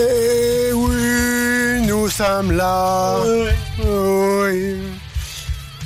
[0.00, 3.16] Eh oui, nous sommes là.
[3.84, 4.76] Oui.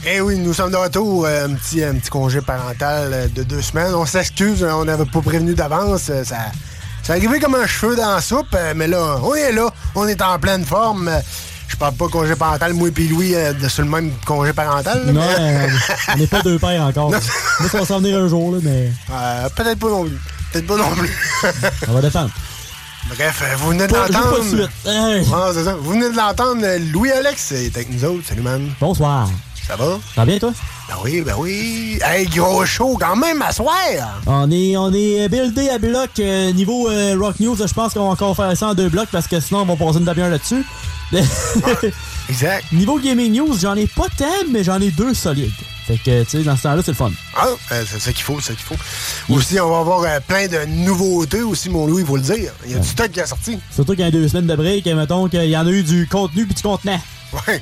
[0.04, 1.24] Eh oui, nous sommes de retour.
[1.26, 3.94] euh, Un petit, un petit congé parental euh, de deux semaines.
[3.94, 6.08] On s'excuse, on n'avait pas prévenu d'avance.
[6.10, 6.36] euh, Ça,
[7.02, 9.72] ça arrivait comme un cheveu dans la soupe, mais là, on est là.
[9.94, 11.10] On est en pleine forme.
[11.68, 15.06] Je parle pas congé parental, moi et Louis, euh, sur le même congé parental.
[15.06, 15.68] là, Non, mais-
[16.14, 17.08] on n'est pas deux pères encore.
[17.10, 17.20] Moi,
[17.70, 20.18] ça va s'en venir un jour, là, mais Euh, Peut-être pas non plus.
[20.52, 21.10] Peut-être pas non plus.
[21.88, 22.30] on va défendre.
[23.08, 24.38] Bref, vous venez de l'entendre.
[24.40, 25.74] Ouais, c'est ça.
[25.74, 26.64] Vous venez de l'entendre.
[26.92, 28.26] Louis-Alex est avec nous autres.
[28.28, 28.68] Salut, man.
[28.80, 29.28] Bonsoir.
[29.66, 29.98] Ça va?
[30.14, 30.52] Ça va bien, toi?
[30.88, 31.98] Ben oui, ben oui.
[32.04, 33.74] Hey, gros show quand même à soir.
[34.26, 37.56] On est, on est buildé à bloc euh, niveau euh, Rock News.
[37.56, 39.76] Je pense qu'on va encore faire ça en deux blocs parce que sinon on va
[39.76, 40.64] passer une demi-heure là-dessus.
[42.28, 42.64] exact.
[42.72, 45.52] Niveau Gaming News, j'en ai pas tant, mais j'en ai deux solides.
[45.92, 47.10] Fait que, tu sais, dans ce temps-là, c'est le fun.
[47.36, 49.34] Ah, euh, c'est ça qu'il faut, c'est ça qu'il faut.
[49.34, 52.50] Aussi, on va avoir euh, plein de nouveautés aussi, mon Louis, il faut le dire.
[52.64, 53.58] Il y a du stock qui est sorti.
[53.70, 55.82] Surtout qu'il y a deux semaines de break, et mettons qu'il y en a eu
[55.82, 56.98] du contenu puis du contenant.
[57.46, 57.60] Ouais.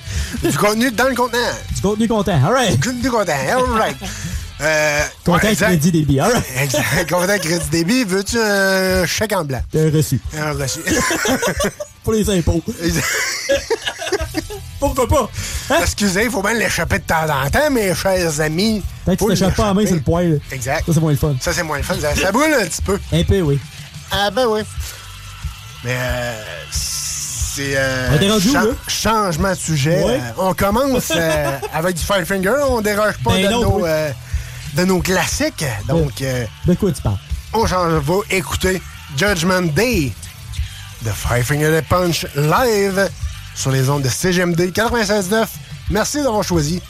[0.48, 1.38] Du contenu dans le contenant.
[1.74, 2.78] Du contenu content, alright.
[3.00, 3.96] Du content, alright.
[4.62, 5.68] Euh, Content ouais, exact.
[5.68, 6.44] crédit débit, alright.
[6.60, 7.08] Exact.
[7.08, 8.04] Content crédit débit.
[8.04, 9.62] Veux-tu un chèque en blanc?
[9.74, 10.20] Un reçu.
[10.38, 10.80] Un reçu.
[12.04, 12.62] Pour les impôts.
[14.80, 15.30] Pourquoi pas?
[15.70, 15.76] Hein?
[15.82, 18.82] Excusez, il faut bien l'échapper de temps en temps, mes chers amis.
[19.04, 20.40] Tant que tu Faut t'échappes pas à la main, c'est le poil.
[20.50, 20.84] Exact.
[20.86, 21.36] Ça, c'est moins le fun.
[21.40, 21.94] Ça, c'est moins le fun.
[22.00, 22.98] Ça, ça brûle un petit peu.
[23.12, 23.60] Un peu, oui.
[24.10, 24.62] Ah, ben oui.
[25.84, 27.74] Mais euh, c'est.
[27.76, 28.70] euh, On était rendu où, chan- là?
[28.88, 30.02] Changement de sujet.
[30.04, 30.14] Ouais.
[30.20, 32.54] Euh, on commence euh, avec du Five Finger.
[32.68, 33.82] On déroge pas Ben de, non, nos, oui.
[33.86, 34.10] euh,
[34.74, 35.64] de nos classiques.
[35.88, 37.18] Donc, euh, De quoi tu parles?
[37.52, 38.80] on change, va écouter
[39.16, 40.12] Judgment Day
[41.02, 43.08] de Five Finger Punch live
[43.60, 45.46] sur les ondes de CGMD 96.9.
[45.90, 46.80] Merci d'avoir choisi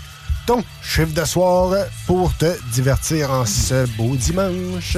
[0.47, 1.75] ton chiffre de soir
[2.07, 4.97] pour te divertir en ce beau dimanche.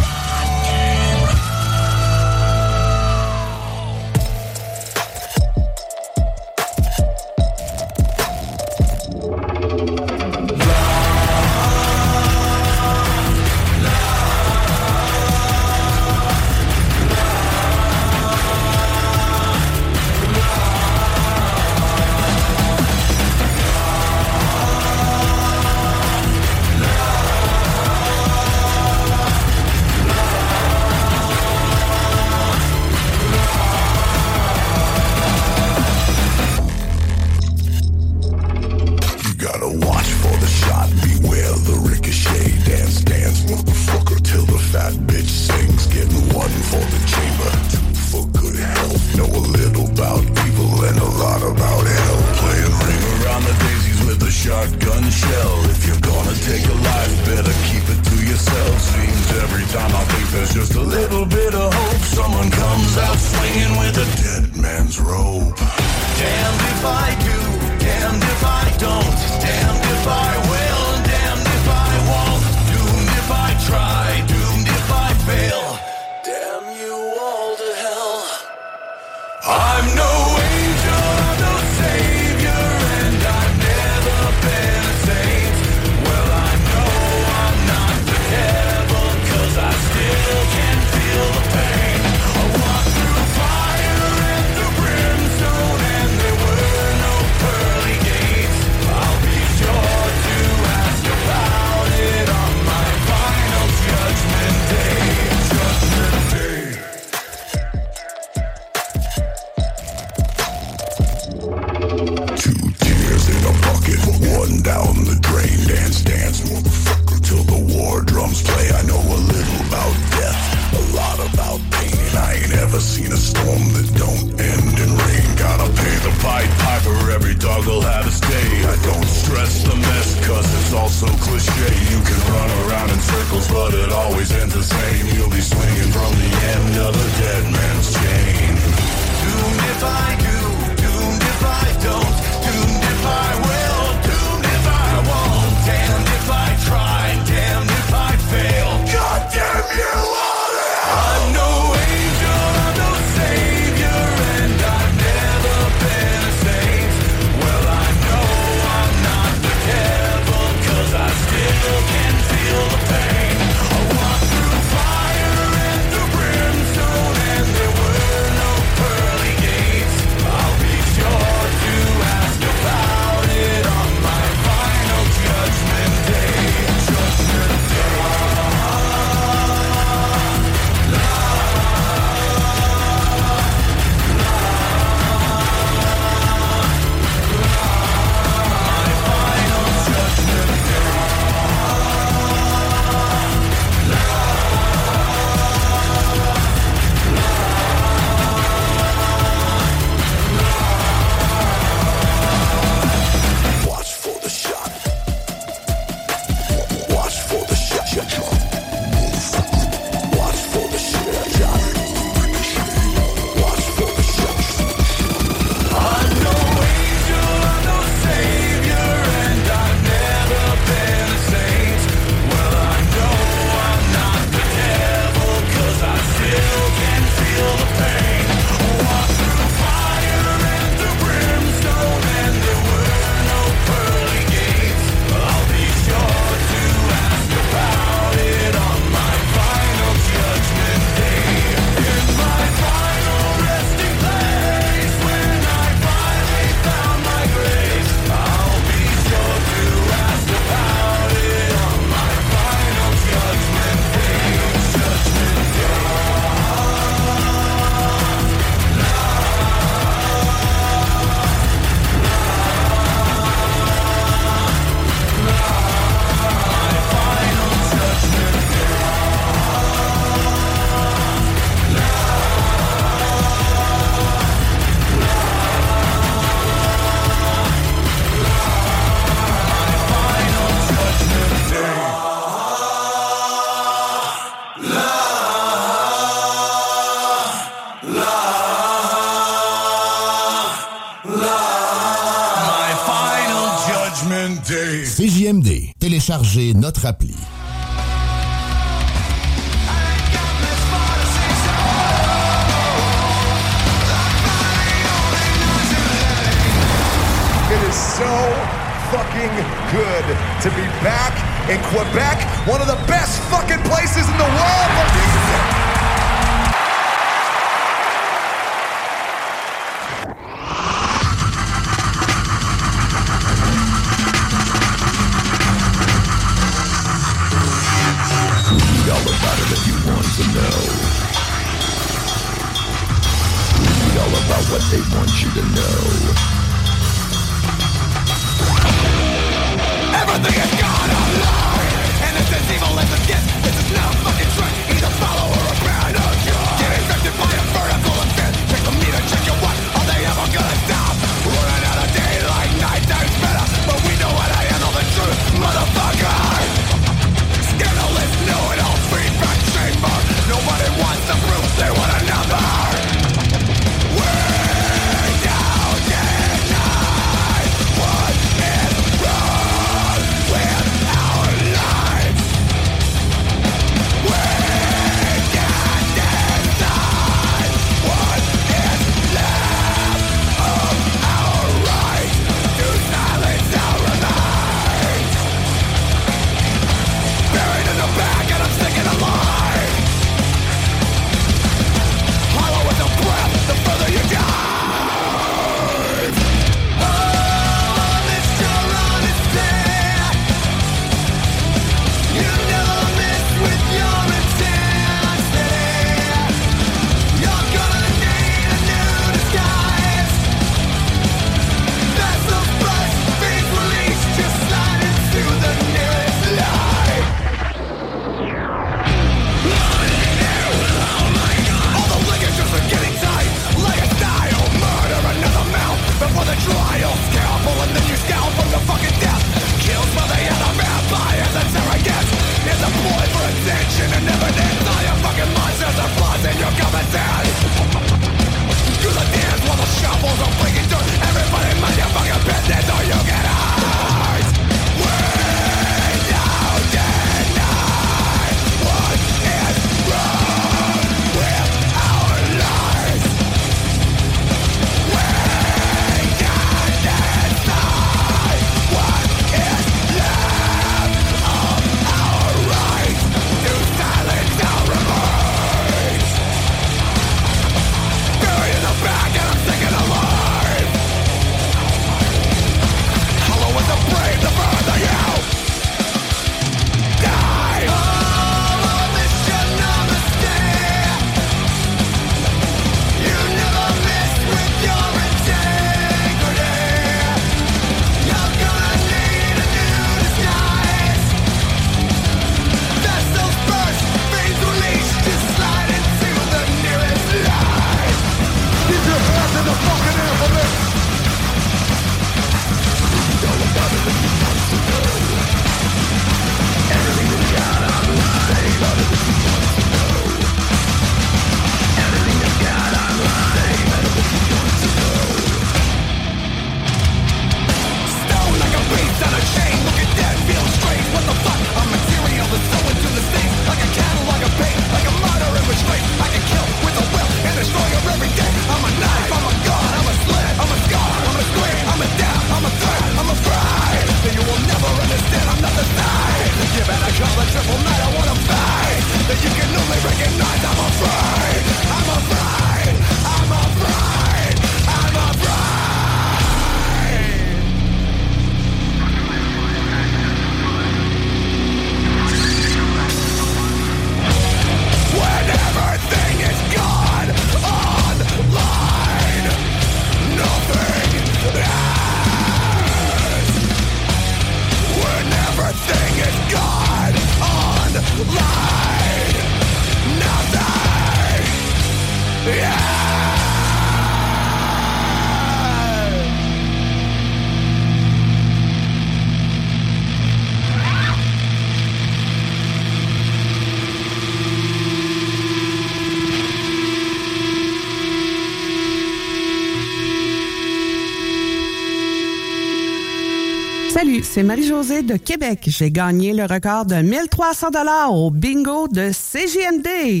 [594.16, 595.40] c'est Marie-Josée de Québec.
[595.46, 600.00] J'ai gagné le record de 1300 dollars au bingo de CJMD.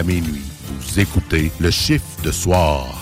[0.00, 0.42] à minuit.
[0.66, 2.99] Vous écoutez le chiffre de soir.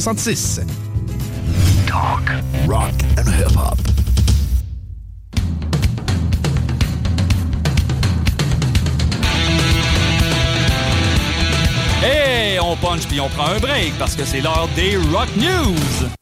[0.00, 0.60] 1966.
[1.88, 2.30] Talk,
[2.68, 3.76] rock and hip-hop.
[12.04, 16.17] Et on punch puis on prend un break parce que c'est l'heure des Rock News.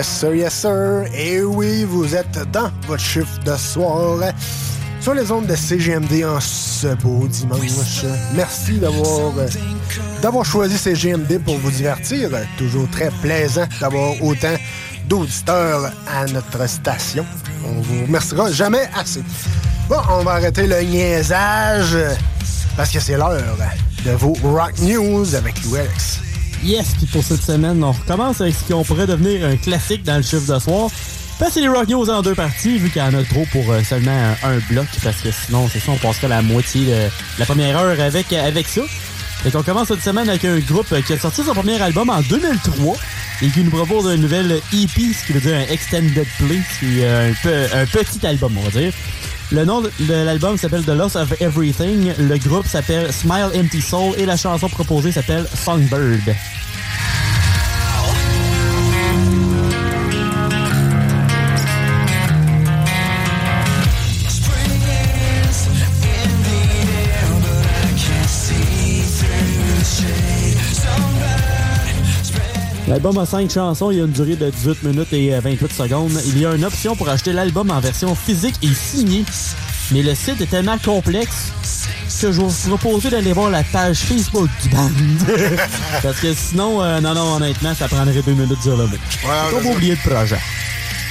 [0.00, 1.04] Yes, sir, yes, sir.
[1.12, 4.32] Et oui, vous êtes dans votre chiffre de soir
[4.98, 8.06] sur les ondes de CGMD en ce beau dimanche.
[8.34, 9.34] Merci d'avoir
[10.22, 12.30] d'avoir choisi CGMD pour vous divertir.
[12.56, 14.54] Toujours très plaisant d'avoir autant
[15.06, 17.26] d'auditeurs à notre station.
[17.66, 19.22] On vous remerciera jamais assez.
[19.86, 21.98] Bon, on va arrêter le niaisage
[22.74, 23.36] parce que c'est l'heure
[24.06, 26.29] de vos Rock News avec Alex.
[26.62, 30.16] Yes, puis pour cette semaine, on recommence avec ce qu'on pourrait devenir un classique dans
[30.16, 30.90] le chiffre de soir.
[31.50, 33.82] C'est les Rock News en deux parties, vu qu'il y en a trop pour euh,
[33.82, 37.46] seulement un, un bloc, parce que sinon, c'est ça, on passerait la moitié de la
[37.46, 38.82] première heure avec, avec ça.
[39.46, 42.20] Et on commence cette semaine avec un groupe qui a sorti son premier album en
[42.20, 42.96] 2003
[43.42, 47.00] et qui nous propose une nouvelle EP, ce qui veut dire un Extended Play, qui
[47.00, 48.92] est un, peu, un petit album, on va dire.
[49.50, 54.14] Le nom de l'album s'appelle The Loss of Everything, le groupe s'appelle Smile Empty Soul
[54.18, 56.36] et la chanson proposée s'appelle Songbird.
[72.90, 75.72] L'album a 5 chansons, il y a une durée de 18 minutes et euh, 28
[75.72, 76.10] secondes.
[76.26, 79.24] Il y a une option pour acheter l'album en version physique et signée.
[79.92, 81.52] Mais le site est tellement complexe
[82.20, 84.90] que je vais vous proposer d'aller voir la page Facebook du band.
[86.02, 88.98] Parce que sinon, euh, non, non, honnêtement, ça prendrait deux minutes sur le mec.
[89.24, 90.40] On va oublier le projet.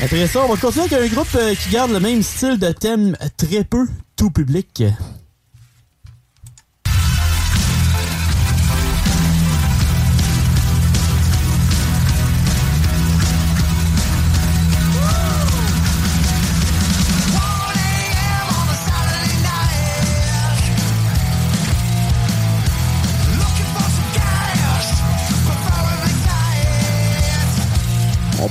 [0.03, 2.73] Après ça, on va continuer avec un groupe euh, qui garde le même style de
[2.73, 3.87] thème très peu
[4.17, 4.83] tout public.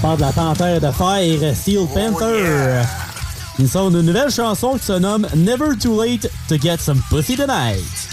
[0.01, 2.83] Parle de la panthère de fer, Steel Panther.
[3.59, 7.37] Ils sont une nouvelle chanson qui se nomme Never Too Late to Get Some Pussy
[7.37, 8.08] Tonight.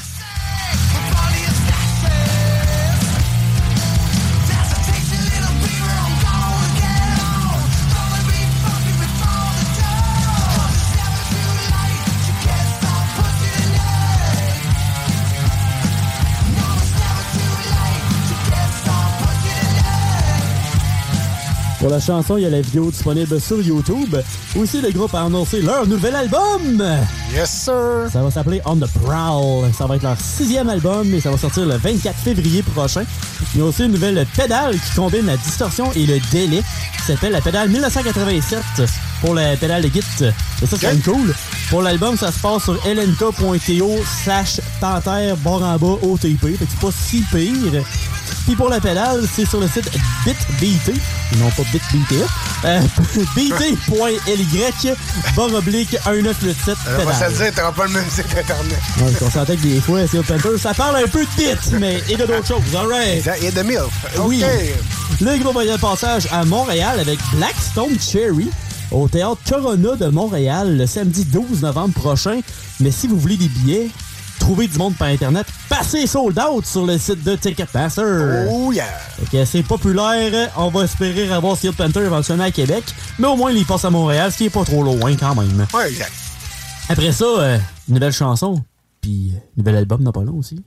[21.85, 24.15] Pour la chanson, il y a la vidéo disponible sur YouTube.
[24.55, 26.83] Aussi, le groupe a annoncé leur nouvel album.
[27.31, 28.09] Yes, sir.
[28.11, 29.71] Ça va s'appeler On the Prowl.
[29.71, 33.03] Ça va être leur sixième album et ça va sortir le 24 février prochain.
[33.53, 36.63] Il y a aussi une nouvelle pédale qui combine la distorsion et le délai
[36.97, 38.63] qui s'appelle la pédale 1987
[39.21, 39.99] pour la pédale de Git.
[40.63, 41.03] Et ça, c'est Ok.
[41.03, 41.35] cool.
[41.69, 43.91] Pour l'album, ça se passe sur lnk.to
[44.23, 46.57] slash panthère barre en bas OTP.
[46.57, 47.83] Fait que c'est pas si pire.
[48.45, 49.89] Puis pour la pédale, c'est sur le site
[50.59, 52.13] bitbt, et non pas bitbt,
[52.65, 52.79] euh,
[53.35, 54.91] bit.ly
[55.35, 57.33] barre oblique 1987 On va se le pédale.
[57.33, 58.79] dire, t'auras pas le même site internet.
[59.01, 62.01] Ouais, on s'entend que des fois, Steel Panther, ça parle un peu de bits, mais
[62.09, 63.27] il y a d'autres choses, alright.
[63.39, 63.83] Il y a de MILF.
[64.19, 64.43] Oui.
[64.43, 65.21] OK.
[65.21, 68.49] Le groupe va y aller passage à Montréal avec Blackstone Cherry
[68.91, 72.41] au théâtre Corona de Montréal le samedi 12 novembre prochain.
[72.79, 73.89] Mais si vous voulez des billets,
[74.45, 78.45] trouvez du monde par Internet, passez sold out sur le site de Ticketmaster.
[78.47, 78.85] Oh yeah!
[78.85, 82.83] Fait que c'est populaire, on va espérer avoir Steel Panther éventuellement à Québec,
[83.17, 85.65] mais au moins il passe à Montréal, ce qui est pas trop loin quand même.
[85.73, 86.11] Ouais, exact.
[86.89, 88.63] Après ça, euh, nouvelle chanson,
[89.01, 90.63] puis euh, nouvel album dans pas long aussi.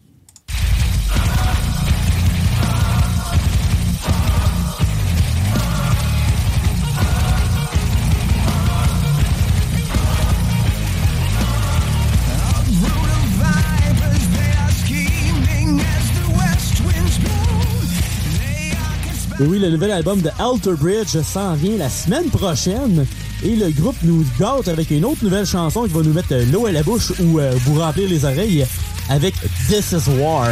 [19.41, 23.07] Oui, le nouvel album de Alter Bridge s'en vient la semaine prochaine.
[23.45, 26.67] Et le groupe nous gâte avec une autre nouvelle chanson qui va nous mettre l'eau
[26.67, 28.67] à la bouche ou euh, vous remplir les oreilles
[29.09, 29.35] avec
[29.69, 30.49] This Is War.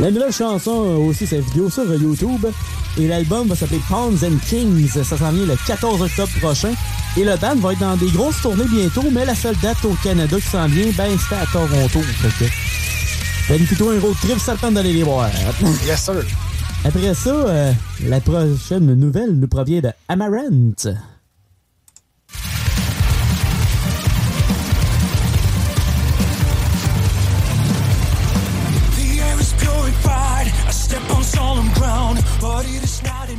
[0.00, 2.46] La nouvelle chanson a aussi sa vidéo sur YouTube.
[2.98, 4.88] et l'album va s'appeler Pawns and Kings.
[4.88, 6.72] Ça s'en vient le 14 octobre prochain.
[7.16, 9.94] Et le band va être dans des grosses tournées bientôt, mais la seule date au
[10.02, 12.00] Canada qui s'en vient, ben c'était à Toronto.
[12.00, 12.50] Fait que,
[13.48, 15.30] ben, plutôt un road trip, ça le d'aller les voir.
[15.86, 16.24] Yes, sir.
[16.84, 17.72] Après ça, euh,
[18.08, 20.88] la prochaine nouvelle nous provient de Amaranth.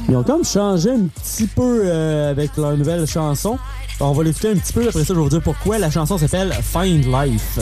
[0.08, 3.58] Ils ont comme changé un petit peu euh, avec leur nouvelle chanson.
[4.00, 5.80] On va l'écouter un petit peu, après ça je vais vous dire pourquoi.
[5.80, 7.60] La chanson s'appelle Find Life.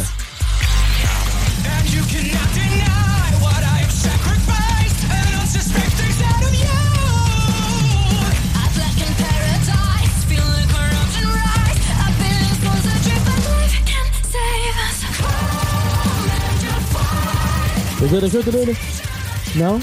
[19.56, 19.79] Non?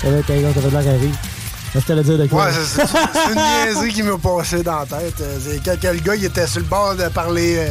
[0.00, 1.33] Ça va être ça va de l'air à
[1.74, 1.76] rire.
[1.76, 2.46] Est-ce que t'allais dire de quoi?
[2.46, 3.40] Ouais, c'est une
[3.74, 5.20] niaiserie qui m'a passé dans la tête.
[5.20, 7.68] Euh, Quand le gars il était sur le bord de parler, euh,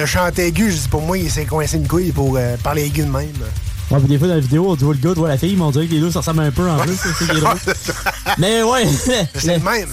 [0.00, 2.84] de chanter aigu, je dis pour moi, il s'est coincé une couille pour euh, parler
[2.86, 3.28] aigu de même.
[3.90, 5.56] Ouais, puis des fois dans la vidéo, on voit le gars, on voit la fille,
[5.56, 6.96] mais on dirait que les deux se ressemblent un peu en plus.
[7.18, 7.54] C'est drôle.
[8.38, 8.86] Mais ouais.
[9.34, 9.90] C'est le même.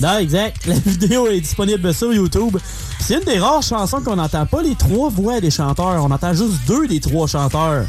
[0.00, 0.66] Non, exact.
[0.66, 2.58] La vidéo est disponible sur YouTube.
[2.98, 6.02] C'est une des rares chansons qu'on n'entend pas les trois voix des chanteurs.
[6.04, 7.84] On entend juste deux des trois chanteurs.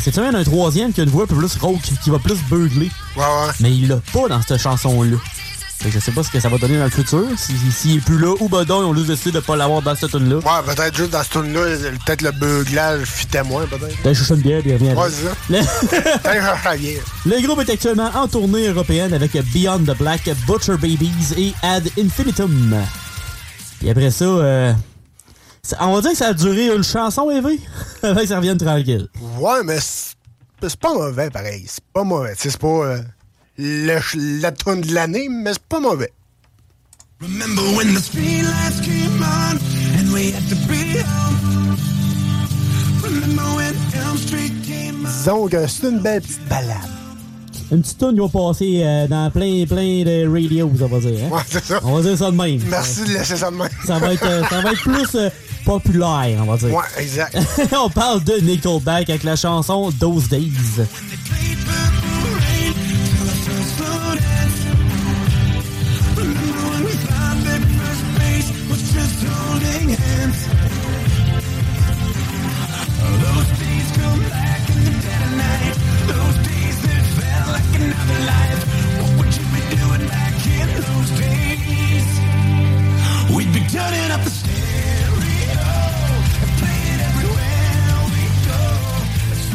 [0.00, 2.90] C'est même un troisième qui a une voix plus rauque, qui va plus beugler.
[3.16, 3.52] Ouais, ouais.
[3.60, 5.16] Mais il l'a pas dans cette chanson-là.
[5.80, 7.24] Fait que je sais pas ce que ça va donner dans le futur.
[7.36, 9.54] S'il si, s'il est plus là ou ben donc, ils ont juste décidé de pas
[9.56, 10.36] l'avoir dans cette tune-là.
[10.36, 11.60] Ouais, peut-être juste dans ce tune-là,
[12.06, 13.96] peut-être le beuglage fitait moins, peut-être.
[14.02, 15.12] Ben, je une bière, il revient Ouais, avec.
[15.12, 15.34] c'est ça.
[15.50, 21.52] Le- Peut-être groupe est actuellement en tournée européenne avec Beyond the Black, Butcher Babies et
[21.62, 22.76] Ad Infinitum.
[23.84, 24.72] Et après ça, euh,
[25.80, 27.60] on va dire que ça a duré une chanson, Evie,
[28.02, 29.08] avant que ça revienne tranquille.
[29.38, 31.64] Ouais, mais c'est pas mauvais, pareil.
[31.66, 32.34] C'est pas mauvais.
[32.36, 33.00] Tu sais, C'est pas euh,
[33.58, 36.12] le la tune de l'année, mais c'est pas mauvais.
[37.20, 39.56] Remember when the streetlights came on
[39.98, 41.76] and we had to be home?
[43.02, 45.08] Remember when Elm Street came on?
[45.08, 46.90] Disons que c'est une belle petite balade.
[47.72, 51.18] Une petite tune qui va passer euh, dans plein, plein de radios, on va dire.
[51.24, 51.34] hein?
[51.34, 51.80] Ouais, c'est ça.
[51.82, 52.60] On va dire ça de même.
[52.68, 53.68] Merci de laisser ça de même.
[53.86, 55.30] Ça va être, euh, ça va être plus euh,
[55.64, 56.74] populaire, on va dire.
[56.74, 57.36] Ouais, exact.
[57.76, 60.50] on parle de Nickelback avec la chanson Those Days.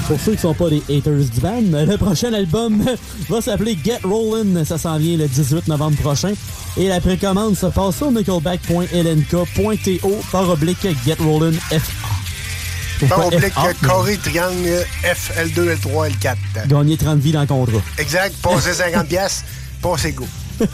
[0.10, 2.84] Pour ceux qui sont pas des haters du band, le prochain album
[3.30, 4.66] va s'appeler Get Rollin'.
[4.66, 6.34] Ça s'en vient le 18 novembre prochain.
[6.78, 13.06] Et la précommande se passe sur nickelback.lnk.to par oblique Get Rollin' FA.
[13.08, 13.54] Par oblique?
[13.84, 16.36] Corée, triangle, F, L2, L3, L4.
[16.68, 17.78] Gagner 30 vies dans le contrat.
[18.00, 19.46] Exact, passer 50 pièces,
[19.80, 20.26] passer go.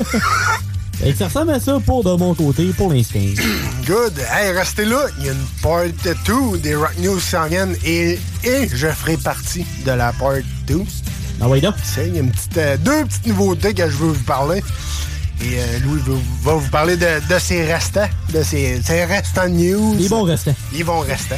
[1.04, 3.20] Et ça ressemble à ça pour de mon côté pour l'instant.
[3.86, 4.14] Good.
[4.32, 5.06] Hey, restez là.
[5.20, 5.84] Il y a une part
[6.52, 10.34] 2 des Rock News qui s'en viennent et, et je ferai partie de la part
[10.68, 10.82] 2.
[11.42, 11.76] Ah oui, donc.
[11.98, 14.64] Il y a une petite, euh, deux petites nouveautés que je veux vous parler.
[15.42, 16.02] Et euh, Louis
[16.44, 19.96] va, vous parler de, de ses restants, de ses, ses restants news.
[20.00, 20.56] Les bons restants.
[20.74, 21.36] Ils vont rester.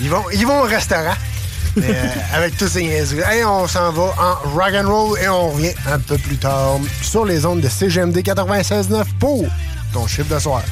[0.00, 1.14] Ils vont, ils vont au restaurant.
[1.78, 2.04] Euh,
[2.34, 3.22] avec tous ces niaiseries.
[3.26, 6.78] Hey, on s'en va en rock and roll et on revient un peu plus tard
[7.02, 9.46] sur les ondes de CGMD 96.9 pour
[9.92, 10.62] ton chiffre de soir.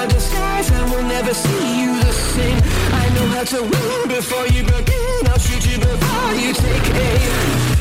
[0.00, 2.58] our disguise and we'll never see you the same.
[2.92, 5.26] I know how to win before you begin.
[5.26, 7.79] I'll shoot you before you take aim.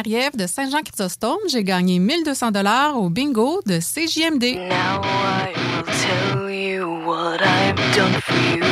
[0.00, 1.40] Marie-Ève de Saint-Jean-Chrysostome.
[1.50, 4.56] J'ai gagné 1200 dollars au bingo de CJMD.
[4.70, 8.64] Now I will tell you what I've done for you.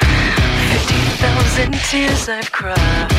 [0.00, 3.13] 50,000 tears I've cried.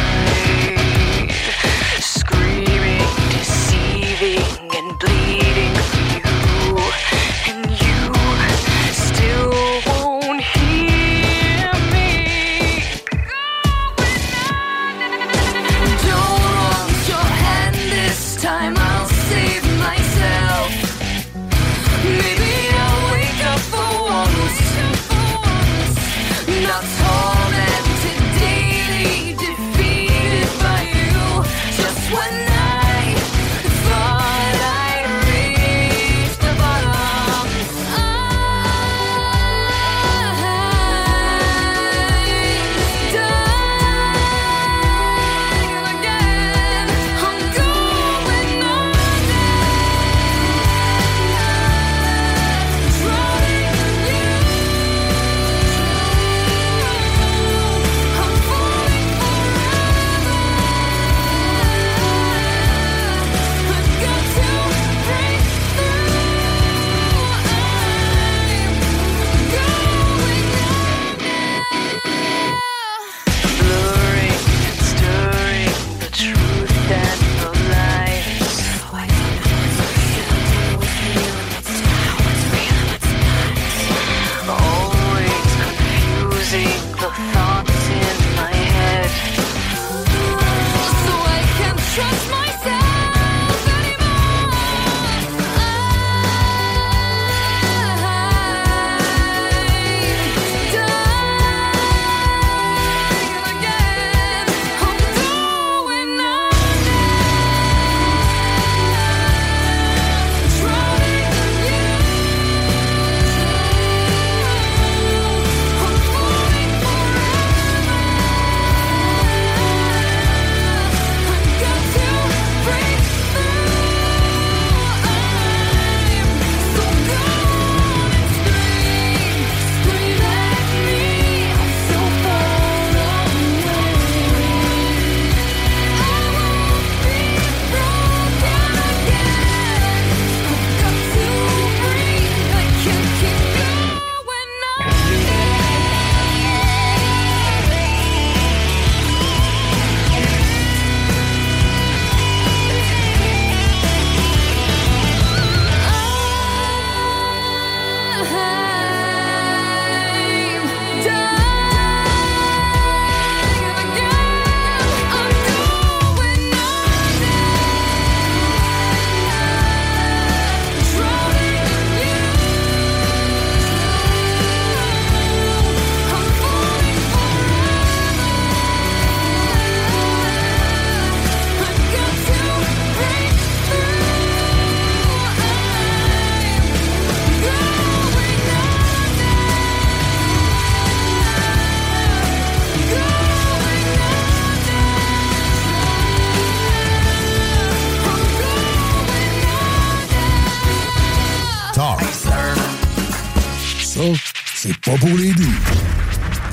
[204.85, 205.55] Pas pour les doux.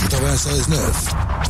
[0.08, 1.41] 96.9.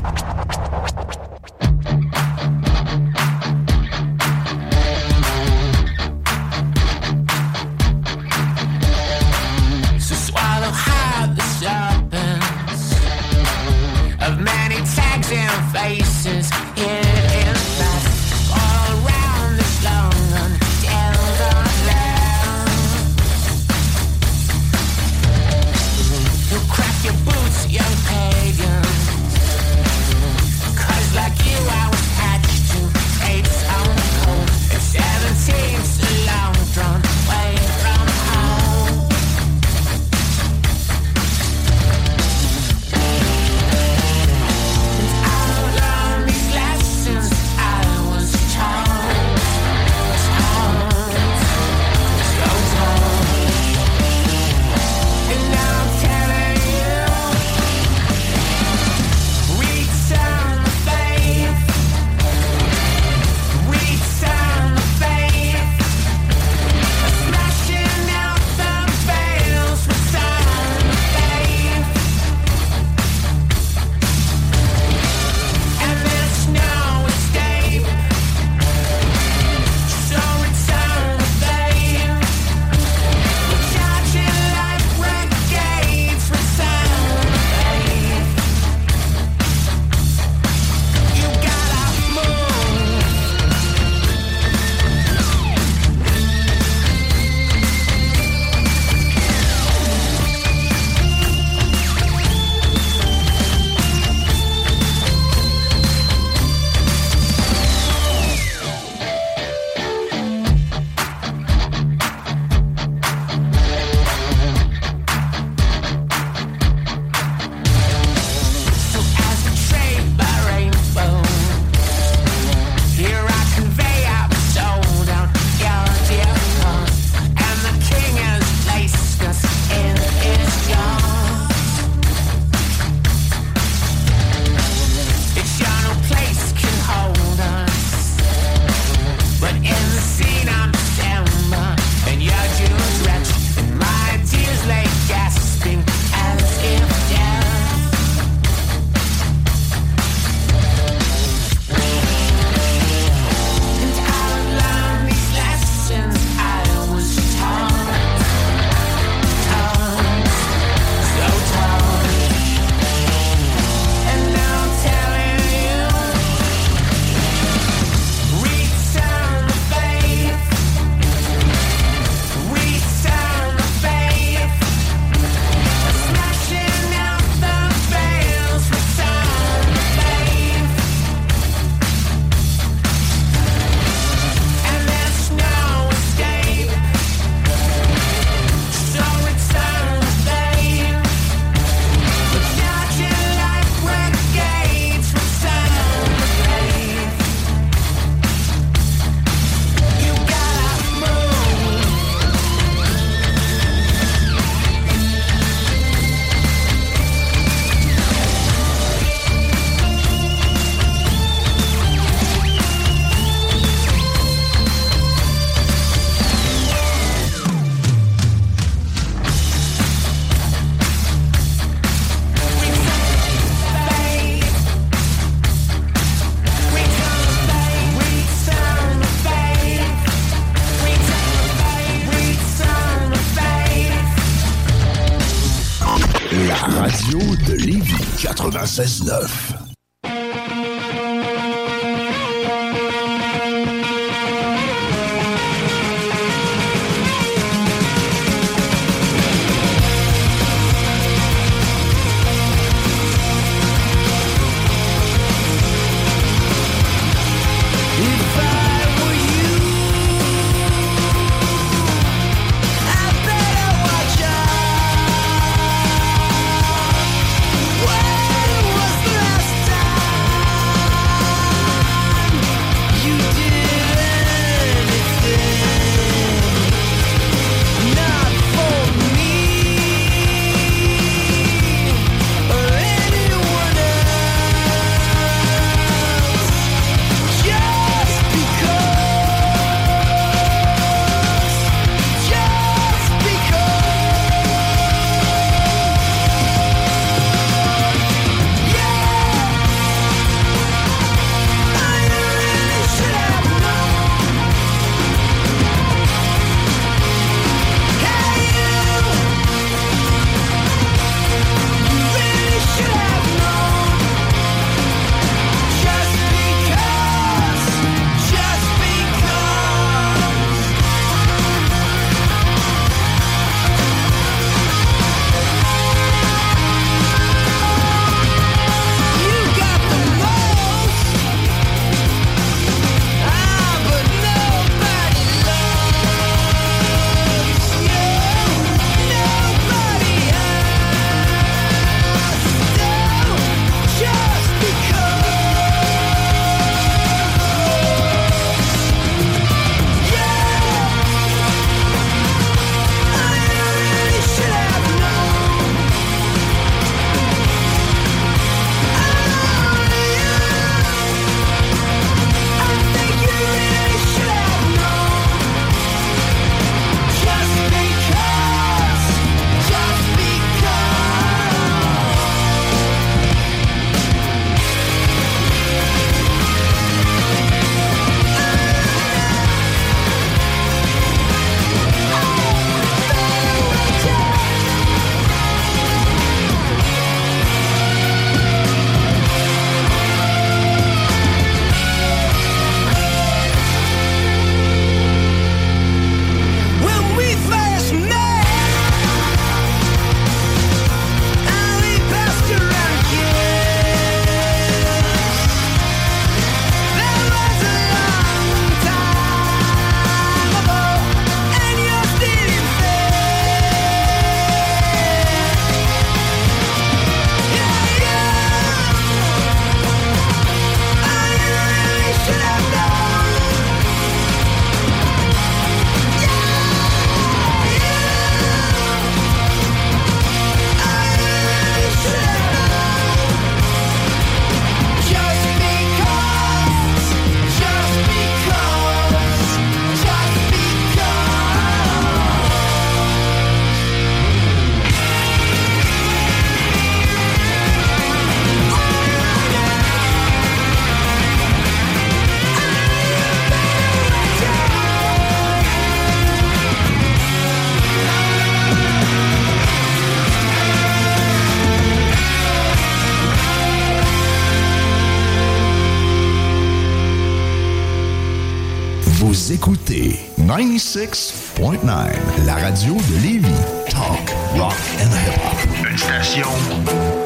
[470.93, 473.49] 96.9, la radio de Lévis.
[473.89, 475.91] Talk, rock and hip-hop.
[475.91, 476.49] Une station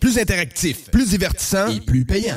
[0.01, 2.37] Plus interactif, plus divertissant et plus payant.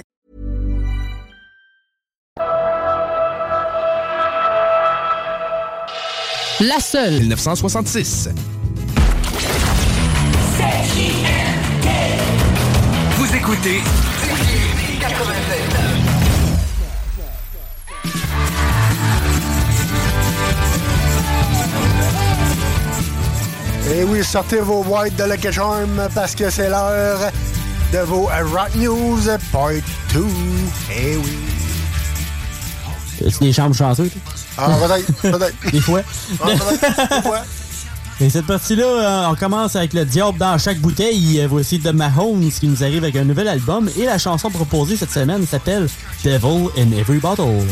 [6.61, 8.29] La seule 1966.
[13.17, 13.81] Vous écoutez
[23.91, 27.31] Et oui, sortez vos boîtes de Lucky Charm parce que c'est l'heure
[27.91, 29.71] de vos Rock News Part
[30.13, 30.25] 2.
[30.95, 31.37] Eh oui.
[33.25, 34.40] As-tu des chambres chanceux, toi?
[34.57, 35.55] Ah, peut-être, peut-être.
[35.71, 36.01] Des fois.
[36.41, 37.43] Ah, des fois.
[38.19, 41.41] Et cette partie-là, euh, on commence avec le diable dans chaque bouteille.
[41.41, 43.89] Euh, Voici The Mahomes qui nous arrive avec un nouvel album.
[43.97, 45.87] Et la chanson proposée cette semaine s'appelle
[46.23, 47.65] Devil in Every Bottle.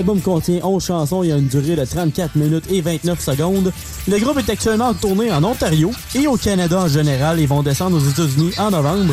[0.00, 3.70] L'album contient 11 chansons et a une durée de 34 minutes et 29 secondes.
[4.08, 7.38] Le groupe est actuellement en tournée en Ontario et au Canada en général.
[7.38, 9.12] Ils vont descendre aux États-Unis en novembre.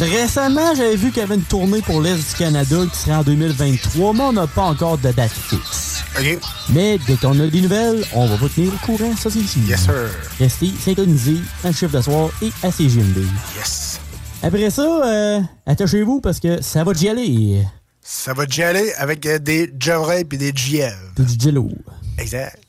[0.00, 3.22] Récemment, j'avais vu qu'il y avait une tournée pour l'Est du Canada qui serait en
[3.22, 6.02] 2023, mais on n'a pas encore de date fixe.
[6.70, 9.60] Mais dès qu'on a des nouvelles, on va vous tenir au courant, ça c'est ici.
[9.68, 9.92] Yes, sir.
[10.40, 13.26] Restez synchronisés à chiffre de soir et à CGMD.
[13.58, 14.00] Yes.
[14.42, 17.62] Après ça, euh, attachez-vous parce que ça va y aller.
[18.06, 20.52] Ça va y aller avec euh, des Joray puis des.
[20.52, 21.70] Puis du jello.
[22.18, 22.60] Exact.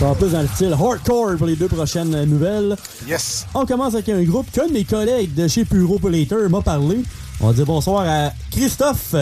[0.00, 2.76] En plus dans le style hardcore pour les deux prochaines nouvelles.
[3.08, 3.46] Yes.
[3.52, 7.00] On commence avec un groupe qu'un de mes collègues de chez Puro Later m'a parlé.
[7.40, 9.14] On dire bonsoir à Christophe.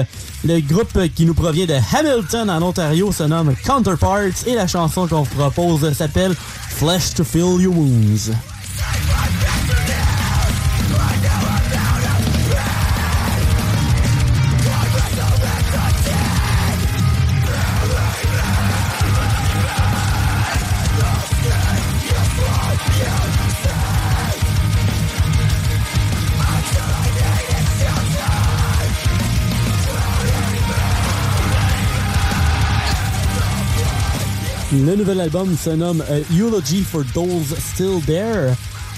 [0.45, 5.07] Le groupe qui nous provient de Hamilton en Ontario se nomme Counterparts et la chanson
[5.07, 8.33] qu'on vous propose s'appelle Flesh to Fill Your Wounds.
[34.73, 38.55] Le nouvel album se nomme euh, Eulogy for Those Still There.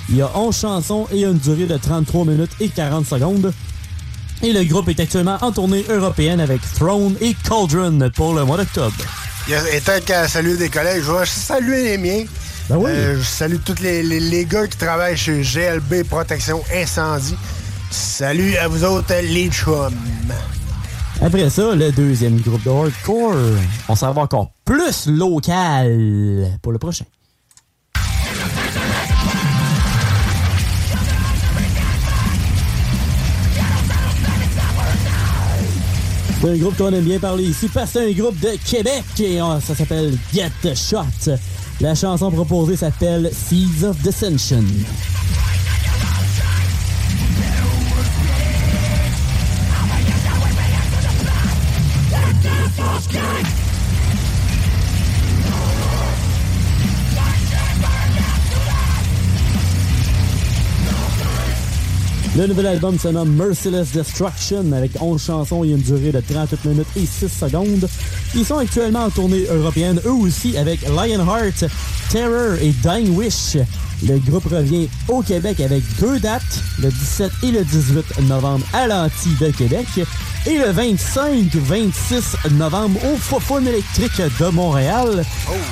[0.08, 3.52] Il y a 11 chansons et une durée de 33 minutes et 40 secondes.
[4.42, 8.56] Et le groupe est actuellement en tournée européenne avec Throne et Cauldron pour le mois
[8.56, 8.94] d'octobre.
[9.74, 12.24] Et tant qu'à saluer des collègues, je vais saluer les miens.
[12.70, 12.90] Ben oui.
[12.92, 17.34] Euh, je salue tous les, les- les gars qui travaillent chez GLB Protection Incendie.
[17.90, 19.94] Salut à vous autres, les chums.
[21.20, 23.34] Après ça, le deuxième groupe de hardcore.
[23.88, 27.04] On s'en va encore plus local pour le prochain.
[36.44, 39.60] Un groupe qu'on aime bien parler ici parce c'est un groupe de Québec et euh,
[39.60, 41.32] ça s'appelle Get Shot.
[41.80, 44.62] La chanson proposée s'appelle Seeds of Dissension.
[62.38, 66.64] Le nouvel album se nomme Merciless Destruction avec 11 chansons et une durée de 38
[66.66, 67.88] minutes et 6 secondes.
[68.32, 71.64] Ils sont actuellement en tournée européenne, eux aussi, avec Lionheart,
[72.12, 73.56] Terror et Dying Wish.
[74.06, 78.86] Le groupe revient au Québec avec deux dates, le 17 et le 18 novembre à
[78.86, 79.88] l'Anti de Québec
[80.46, 85.24] et le 25-26 novembre au Fofone électrique de Montréal.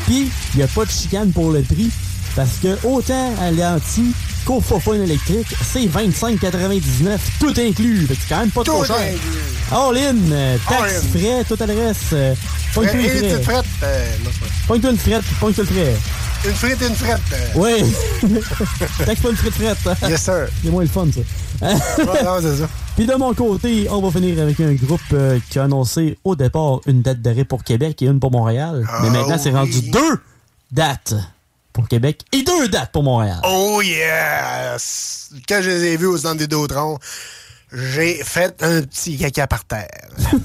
[0.06, 1.92] Puis, il n'y a pas de chicane pour le prix
[2.34, 4.12] parce que autant à l'Anti
[4.46, 8.06] Fofone électrique, c'est 25,99 tout inclus.
[8.08, 8.96] C'est quand même pas trop cher.
[9.72, 11.18] All in, euh, taxes, All in.
[11.18, 11.96] frais, tout adresse.
[12.12, 12.34] Euh,
[12.72, 13.42] petites frais.
[13.42, 13.64] frettes.
[13.82, 15.96] euh, une frette, pointe-toi le frais.
[16.44, 17.20] Une frite et une frette.
[17.56, 17.94] Oui.
[19.04, 19.78] Taxe pas une frite frette.
[20.08, 20.46] Yes, sir.
[20.62, 21.20] C'est moins le fun, ça.
[21.66, 22.68] Ouais, non, c'est ça.
[22.96, 26.36] Puis de mon côté, on va finir avec un groupe euh, qui a annoncé au
[26.36, 28.86] départ une date d'arrêt pour Québec et une pour Montréal.
[29.02, 30.20] Mais Ah maintenant, c'est rendu deux
[30.70, 31.14] dates
[31.76, 33.38] pour Québec et deux dates pour Montréal.
[33.44, 35.28] Oh yes!
[35.46, 36.98] Quand je les ai vus au centre des Dautrons,
[37.70, 40.08] j'ai fait un petit caca par terre.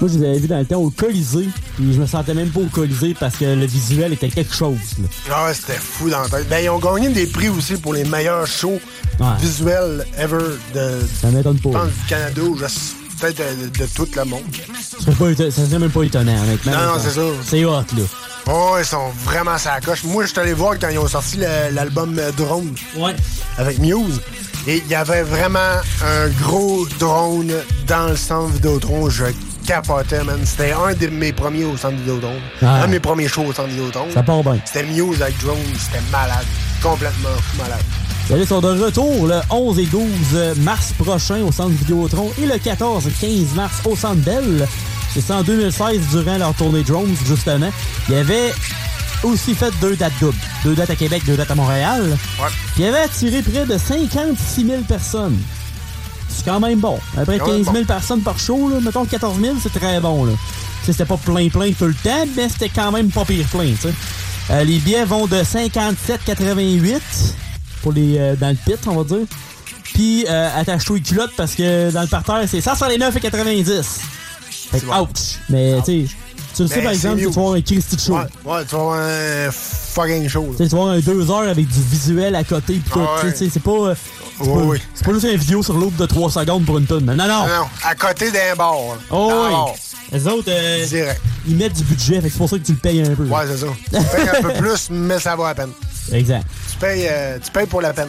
[0.00, 2.48] Moi, je les avais vus dans le temps au Colisée, puis je me sentais même
[2.48, 4.78] pas au Colisée parce que le visuel était quelque chose.
[4.98, 5.08] là.
[5.30, 6.48] Ah c'était fou dans la tête.
[6.48, 8.80] Ben, ils ont gagné des prix aussi pour les meilleurs shows
[9.18, 9.26] Ouais.
[9.38, 10.38] visuels ever
[10.74, 11.70] de, Ça m'étonne pas.
[11.70, 14.40] pense, du Canada ou peut-être de, de tout le monde.
[15.04, 16.72] Ça pas ça serait même pas étonnant, honnêtement.
[16.72, 17.20] Non, non, c'est ça.
[17.44, 18.02] C'est hot, là.
[18.46, 20.04] Oh, ils sont vraiment à la coche.
[20.04, 21.36] Moi, je suis allé voir quand ils ont sorti
[21.72, 23.14] l'album euh, Drone Ouais.
[23.58, 24.20] avec Muse.
[24.66, 25.58] Et il y avait vraiment
[26.02, 27.52] un gros drone
[27.86, 29.08] dans le centre Vidéotron.
[29.10, 29.24] Je
[29.66, 30.40] capotais, man.
[30.44, 32.34] C'était un de mes premiers au centre Vidéotron.
[32.62, 32.82] Ah.
[32.82, 34.06] Un de mes premiers shows au centre Vidéotron.
[34.12, 34.58] Ça part bien.
[34.64, 35.58] C'était Muse avec drone.
[35.78, 36.46] C'était malade.
[36.82, 37.82] Complètement fou malade.
[38.30, 42.58] Ils sont de retour le 11 et 12 mars prochain au Centre Vidéotron et le
[42.58, 44.68] 14 et 15 mars au Centre Bell.
[45.12, 47.70] C'est ça en 2016, durant leur tournée Drones, justement.
[48.08, 48.52] Il y avait
[49.24, 50.38] aussi fait deux dates doubles.
[50.62, 52.16] Deux dates à Québec, deux dates à Montréal.
[52.40, 52.48] Ouais.
[52.74, 55.36] Puis il avait attiré près de 56 000 personnes.
[56.34, 56.98] C'est quand même bon.
[57.16, 57.84] Après Quand même 15 000 bon.
[57.84, 60.24] personnes par show, là, mettons 14 000, c'est très bon.
[60.24, 60.32] Là.
[60.84, 63.70] C'était pas plein-plein tout le temps, mais c'était quand même pas pire plein.
[63.72, 63.94] tu sais.
[64.50, 67.00] Euh, les billets vont de 57,88
[67.82, 69.26] pour les euh, dans le pit, on va dire.
[69.84, 73.82] Puis euh, attache-toi les culottes parce que dans le parterre, c'est 169,90.
[74.70, 75.38] Fait que, ouch!
[75.48, 76.14] Mais tu sais,
[76.60, 78.12] tu le sais Mais par exemple, tu vas voir un Christy de show.
[78.14, 80.48] Ouais, ouais, tu vas avoir un fucking show.
[80.52, 83.00] Tu sais, tu vas avoir un deux heures avec du visuel à côté pis tout.
[83.00, 83.32] Ah ouais.
[83.32, 83.94] Tu sais, C'est pas, euh,
[84.38, 84.80] c'est Ouais, pas, ouais.
[84.94, 87.04] c'est pas juste une vidéo sur l'autre de 3 secondes pour une tonne.
[87.06, 87.26] Non, non!
[87.26, 88.74] Non, non, à côté d'un bar.
[89.10, 89.50] Oh oui!
[89.52, 89.68] bar.
[90.12, 91.20] Les autres, euh, Direct.
[91.46, 93.24] ils mettent du budget, fait que c'est pour ça que tu le payes un peu.
[93.24, 93.66] Ouais, c'est ça.
[93.84, 95.70] Tu payes un peu plus, mais ça vaut la peine.
[96.12, 96.44] Exact.
[96.72, 98.08] Tu payes, euh, tu payes pour la peine.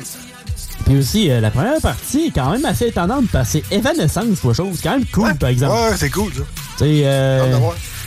[0.86, 4.40] Puis aussi, euh, la première partie est quand même assez étonnante parce que c'est Evanescence,
[4.42, 4.70] quoi chose.
[4.78, 5.74] C'est quand même cool, par exemple.
[5.74, 6.42] Ouais, c'est cool, ça.
[6.80, 7.60] Tu sais, euh,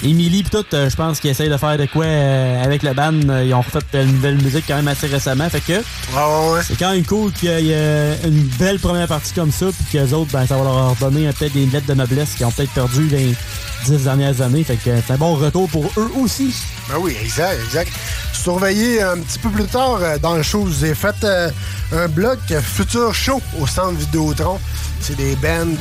[0.05, 2.93] Emily pis tout, euh, je pense qu'ils essayent de faire de quoi euh, avec le
[2.93, 3.15] band.
[3.31, 5.49] Euh, Ils ont refait une nouvelle musique quand même assez récemment.
[5.49, 6.61] Fait que ouais, ouais.
[6.63, 9.67] c'est quand même cool qu'il y ait une belle première partie comme ça.
[9.67, 12.51] Puis qu'eux autres, ben, ça va leur donner peut-être des lettres de noblesse qu'ils ont
[12.51, 13.35] peut-être perdu les
[13.87, 14.63] dix dernières années.
[14.63, 16.55] Fait que c'est un bon retour pour eux aussi.
[16.91, 17.91] Ben oui, exact, exact.
[18.35, 21.27] Surveillez un petit peu plus tard dans le show, vous ai fait
[21.93, 24.61] un bloc futur show au centre Vidéotron.
[25.01, 25.77] C'est des bands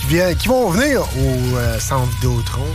[0.00, 2.66] qui, viennent, qui vont venir au centre Vidéotron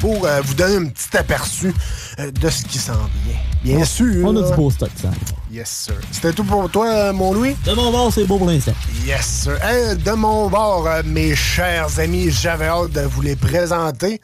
[0.00, 1.72] pour euh, vous donner un petit aperçu
[2.18, 2.94] euh, de ce qui s'en
[3.24, 3.38] vient.
[3.62, 4.26] Bien sûr.
[4.26, 5.10] On a du beau stock, ça.
[5.52, 5.94] Yes, sir.
[6.10, 7.54] C'était tout pour toi, euh, mon Louis?
[7.64, 8.72] De mon bord, c'est beau pour l'instant.
[9.04, 9.64] Yes, sir.
[9.64, 14.20] Hey, de mon bord, mes chers amis, j'avais hâte de vous les présenter.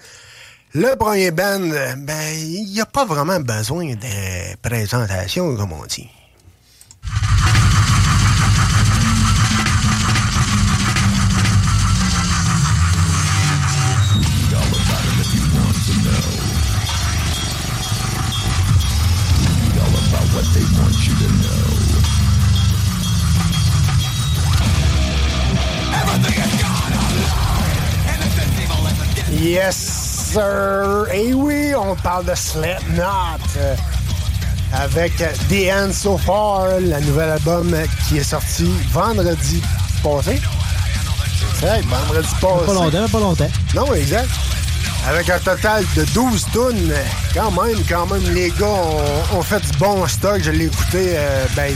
[0.72, 1.68] Le premier band,
[1.98, 6.08] ben, il n'y a pas vraiment besoin de présentation, comme on dit.
[29.70, 31.06] Sir!
[31.12, 33.02] Et oui, on parle de Slipknot.
[33.58, 33.74] euh,
[34.72, 37.74] avec The End So Far, le nouvel album
[38.08, 39.62] qui est sorti vendredi
[40.02, 40.40] passé.
[41.60, 42.66] C'est vrai, vendredi passé.
[42.66, 43.50] Pas longtemps, pas longtemps.
[43.74, 44.28] Non, exact.
[45.08, 46.92] Avec un total de 12 tonnes.
[47.32, 50.40] Quand même, quand même, les gars ont, ont fait du bon stock.
[50.42, 51.72] Je l'ai écouté, euh, ben,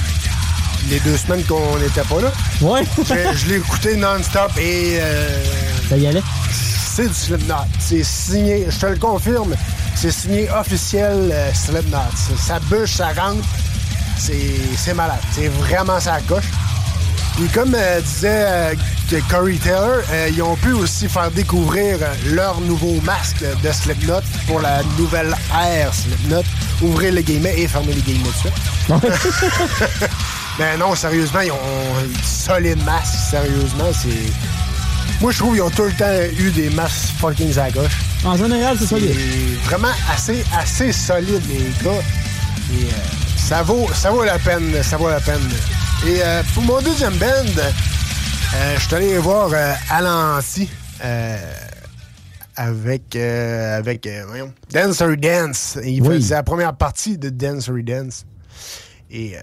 [0.90, 2.32] les deux semaines qu'on n'était pas là.
[2.60, 2.82] Ouais.
[2.98, 4.98] je je l'ai écouté non-stop et...
[5.00, 5.44] euh,
[5.88, 6.22] Ça y allait?
[7.00, 7.54] C'est du Slipknot.
[7.78, 9.54] C'est signé, je te le confirme,
[9.94, 11.98] c'est signé officiel euh, Slipknot.
[12.38, 13.46] Ça bûche, ça rentre.
[14.18, 15.20] C'est c'est malade.
[15.32, 16.44] C'est vraiment ça coche.
[17.36, 18.74] Puis comme euh, disait euh,
[19.10, 21.96] que Corey Taylor, euh, ils ont pu aussi faire découvrir
[22.26, 26.42] leur nouveau masque de Slipknot pour la nouvelle ère Slipknot.
[26.82, 29.32] Ouvrir les guillemets et fermer les guillemets tout de suite.
[30.58, 33.14] Mais non, sérieusement, ils ont un solide masque.
[33.30, 34.69] Sérieusement, c'est...
[35.20, 37.98] Moi, je trouve qu'ils ont tout le temps eu des masques fucking à gauche.
[38.24, 39.14] En général, c'est solide.
[39.64, 41.90] Vraiment assez, assez solide, les gars.
[42.72, 42.88] Et euh,
[43.36, 45.40] ça, vaut, ça vaut la peine, ça vaut la peine.
[46.06, 47.26] Et euh, pour mon deuxième band,
[47.58, 49.50] euh, je suis allé voir
[49.90, 50.68] Alanti
[51.04, 51.36] euh,
[52.56, 55.78] avec, euh, avec euh, voyons, Dancer Dance.
[55.84, 56.16] Il Oui.
[56.16, 58.24] faisait la première partie de Dancer Dance.
[59.10, 59.40] Et euh,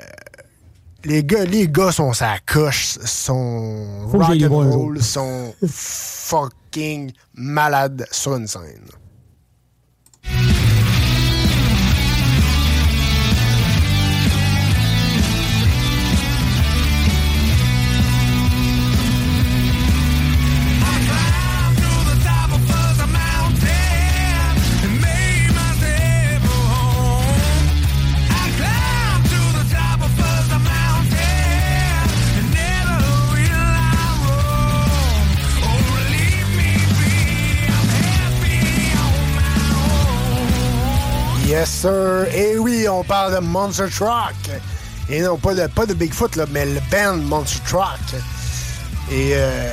[1.08, 8.90] les gars, les gars sont sa coche, sont rock'n'roll, sont fucking malades sur une scène.
[41.58, 42.28] Yes, sir.
[42.36, 44.36] Et oui, on parle de Monster Truck.
[45.10, 48.22] Et non, pas de, pas de Bigfoot, là, mais le band Monster Truck.
[49.12, 49.72] Et euh,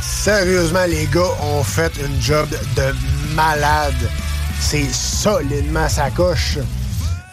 [0.00, 2.94] sérieusement, les gars ont fait une job de
[3.34, 4.08] malade.
[4.60, 6.56] C'est solidement sa coche.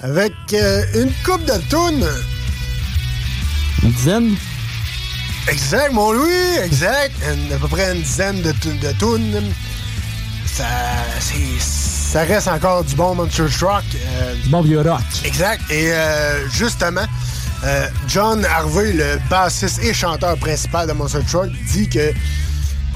[0.01, 2.07] Avec euh, une coupe de tunes.
[3.83, 4.35] Une dizaine?
[5.47, 7.13] Exact, mon Louis, exact.
[7.31, 9.53] Une- à peu près une dizaine de, de tunes.
[10.45, 10.65] Ça,
[11.21, 13.84] c'est- ça reste encore du bon Monster Truck.
[13.95, 15.01] euh, Du bon vieux rock.
[15.24, 15.61] Exact.
[15.70, 17.05] Et euh, justement,
[17.63, 22.11] euh, John Harvey, le bassiste et chanteur principal de Monster Truck, dit que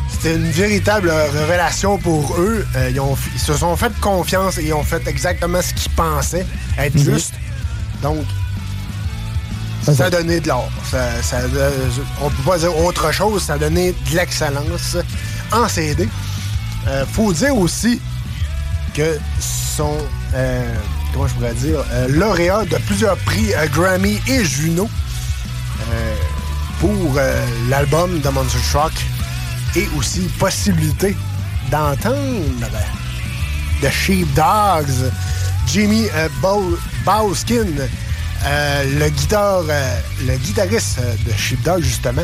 [0.10, 2.66] c'était une véritable révélation pour eux.
[2.90, 6.46] Ils, ont- ils se sont fait confiance et ils ont fait exactement ce qu'ils pensaient
[6.80, 7.14] être Mhm.
[7.14, 7.34] juste.
[8.02, 8.26] Donc,
[9.84, 10.68] ça a donné de l'or.
[10.90, 11.42] Ça, ça-
[12.22, 13.44] on peut pas dire autre chose.
[13.44, 14.98] Ça a donné de l'excellence
[15.52, 16.10] en CD.
[17.14, 18.02] Faut dire aussi
[18.94, 19.98] que sont,
[20.34, 20.74] euh,
[21.14, 24.90] comment je pourrais dire, euh, lauréats de plusieurs prix euh, Grammy et Juno
[25.92, 26.16] euh,
[26.80, 28.94] pour euh, l'album de Monster Truck
[29.76, 31.16] et aussi possibilité
[31.72, 32.68] d'entendre
[33.82, 35.12] The Sheepdogs,
[35.68, 36.08] Jimmy
[36.42, 39.08] Bow- Bowskin, le,
[40.28, 42.24] le guitariste de Sheepdog, justement,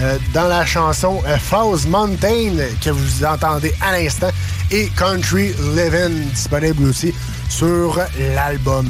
[0.00, 4.30] euh, dans la chanson euh, Falls Mountain que vous entendez à l'instant
[4.70, 7.12] et Country Living disponible aussi
[7.48, 8.00] sur
[8.34, 8.86] l'album.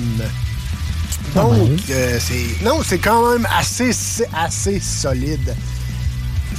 [1.34, 3.92] Donc, euh, c'est non, c'est quand même assez,
[4.34, 5.56] assez solide.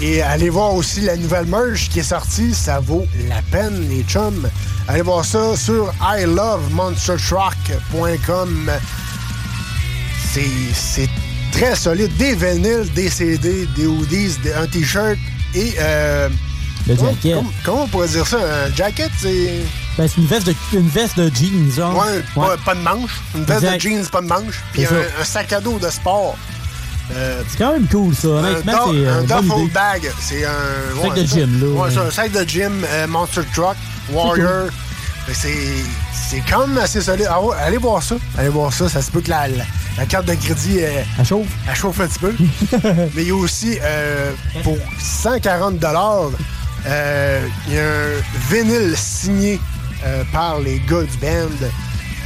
[0.01, 4.03] Et allez voir aussi la nouvelle merge qui est sortie, ça vaut la peine, les
[4.03, 4.49] chums.
[4.87, 8.71] Allez voir ça sur ilovemonstertruck.com.
[10.33, 11.09] C'est c'est
[11.51, 12.15] très solide.
[12.17, 15.17] Des vinyles, des CD, des hoodies, des- un t-shirt
[15.55, 15.73] et.
[15.79, 16.29] Euh,
[16.87, 17.35] Le comment- jacket.
[17.35, 18.37] Comment, comment on pourrait dire ça?
[18.37, 19.51] Un jacket, c'est.
[19.97, 21.97] Ben, c'est une veste de, une veste de jeans, genre.
[21.97, 23.11] Ouais, Pas, pas de manche.
[23.35, 23.75] Une veste Exact.
[23.75, 24.61] de jeans, pas de manche.
[24.73, 26.37] Puis un, sac à dos de sport.
[27.11, 28.27] Euh, C'est quand même cool, ça.
[28.27, 30.11] un, Honnêtement, c'est un duffel bag.
[30.21, 31.01] C'est un.
[31.01, 31.35] Sac ouais, de ça.
[31.35, 31.81] gym, là.
[31.83, 33.75] Ouais, c'est un sac de gym, euh, Monster Truck,
[34.11, 34.67] Warrior.
[35.33, 35.53] C'est
[36.29, 37.27] c'est quand même assez solide.
[37.29, 38.15] Ah ouais, allez voir ça.
[38.37, 38.87] Allez voir ça.
[38.89, 39.63] Ça se peut que la, la,
[39.99, 40.79] la carte de crédit.
[40.79, 41.47] euh, Elle chauffe.
[41.69, 42.33] elle chauffe un petit peu.
[43.15, 44.31] Mais il y a aussi, euh,
[44.63, 45.83] pour 140
[46.87, 49.59] euh, il y a un vinyle signé
[50.05, 51.49] euh, par les gars du band.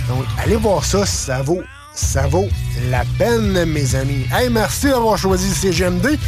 [0.08, 1.64] Donc, allez voir ça, ça vaut,
[1.96, 2.50] ça vaut
[2.92, 4.28] la peine, mes amis.
[4.32, 6.20] Hey, merci d'avoir choisi CGMD.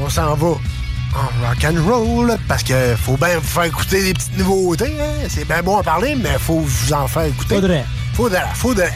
[0.00, 4.14] On s'en va en rock and roll parce que faut bien vous faire écouter des
[4.14, 4.96] petites nouveautés.
[4.98, 5.26] hein.
[5.28, 7.56] C'est bien bon à parler, mais faut vous en faire écouter.
[7.56, 7.84] Faudrait.
[8.14, 8.94] Faudrait, faudrait.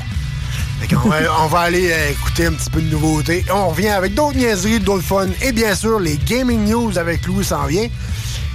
[1.04, 3.44] On, va, aller euh, écouter un petit peu de nouveautés.
[3.52, 5.26] On revient avec d'autres niaiseries, d'autres fun.
[5.42, 7.88] Et bien sûr, les gaming news avec Louis s'en vient.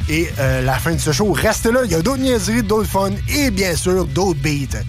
[0.10, 1.82] Et euh, la fin de ce show, reste là.
[1.86, 3.12] Il y a d'autres niaiseries, d'autres fun.
[3.30, 4.80] Et bien sûr, d'autres beats.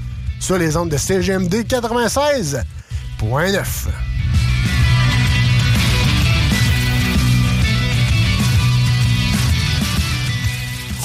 [0.40, 2.62] Sur les ondes de CGMD 96.9.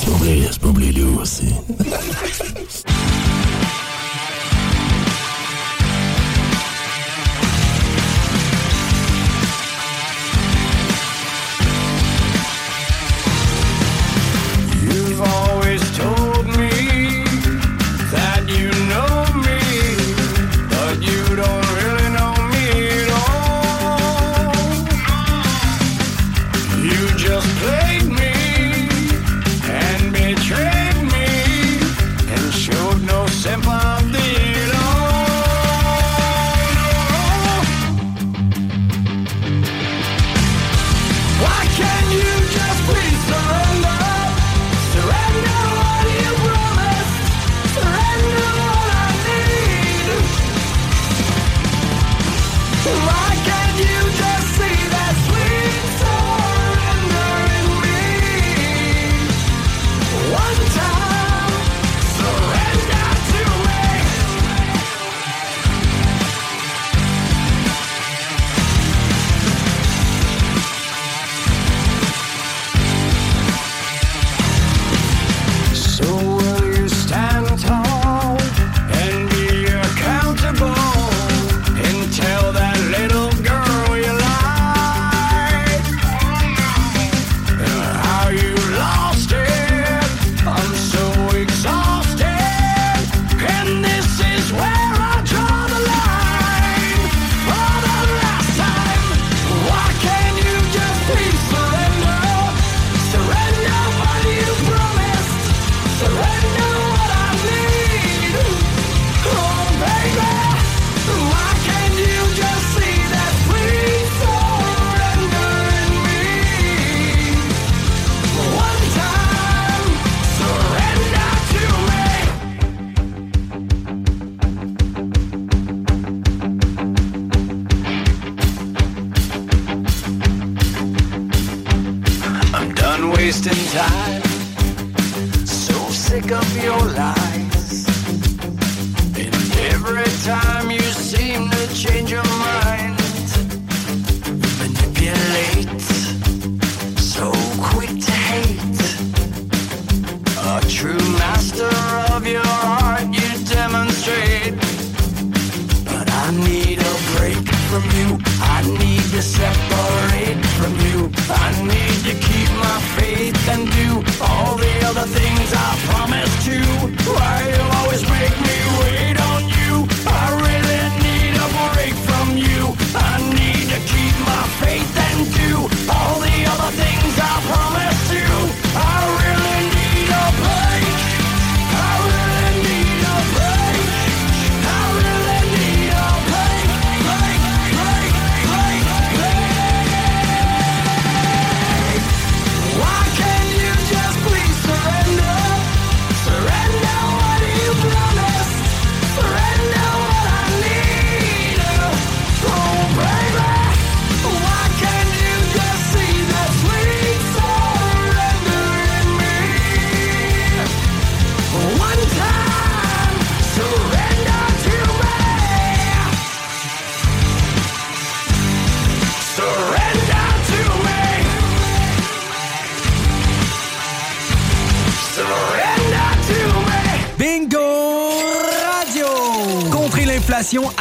[0.04, 0.98] Sobre as publicidades.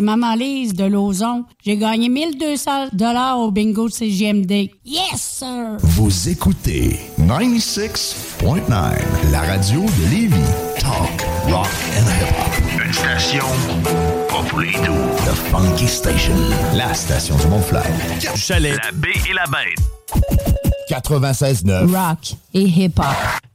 [0.00, 1.44] C'est Maman Lise de Lauson.
[1.62, 4.70] J'ai gagné 1200 dollars au bingo de CGMD.
[4.82, 5.76] Yes, sir!
[5.82, 8.70] Vous écoutez 96.9,
[9.30, 10.36] la radio de Lévis.
[10.78, 11.22] Talk,
[11.52, 11.68] rock
[11.98, 12.82] and hip-hop.
[12.82, 13.44] Une station
[14.30, 15.04] pas pour les doux.
[15.26, 16.34] The Funky Station,
[16.74, 17.84] la station du Mont-Flair.
[18.20, 18.78] Du chalet.
[18.82, 19.78] La baie et la bête.
[20.88, 21.94] 96.9.
[21.94, 23.49] Rock et hip-hop.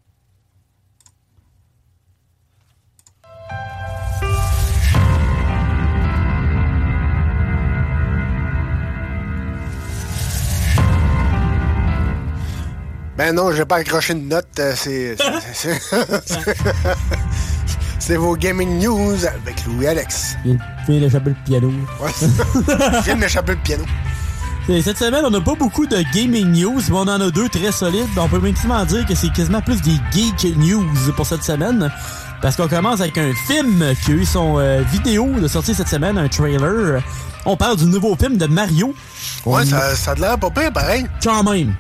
[13.18, 14.48] Ben non, j'ai pas accroché une note.
[14.60, 15.16] euh, C'est.
[18.00, 20.36] c'est- vos gaming news avec Louis Alex.
[20.46, 21.72] Il vient d'échapper le piano.
[22.02, 22.12] Ouais.
[22.22, 23.84] Je viens de m'échapper le piano.
[24.68, 27.50] Et Cette semaine, on n'a pas beaucoup de gaming news, mais on en a deux
[27.50, 28.08] très solides.
[28.18, 30.86] On peut maximum dire que c'est quasiment plus des geek news
[31.16, 31.92] pour cette semaine.
[32.42, 35.88] Parce qu'on commence avec un film qui a eu son euh, vidéo de sortie cette
[35.88, 37.02] semaine, un trailer.
[37.46, 38.88] On parle du nouveau film de Mario.
[39.46, 41.06] Ouais, On- ça, ça a l'air pas pire, pareil.
[41.24, 41.74] Quand même.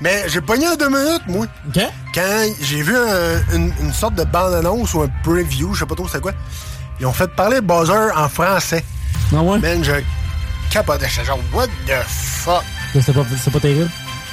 [0.00, 1.46] Mais j'ai pogné en deux minutes, moi.
[1.68, 1.82] OK.
[2.14, 5.94] Quand j'ai vu un- une, une sorte de bande-annonce ou un preview, je sais pas
[5.94, 6.32] trop c'est quoi,
[6.98, 8.84] ils ont fait parler Bowser en français.
[9.34, 9.58] Ah ouais?
[9.58, 9.92] Man, je
[10.70, 11.06] capotais.
[11.08, 12.62] J'étais genre, what the fuck?
[12.94, 13.12] C'est
[13.52, 13.90] pas, terrible.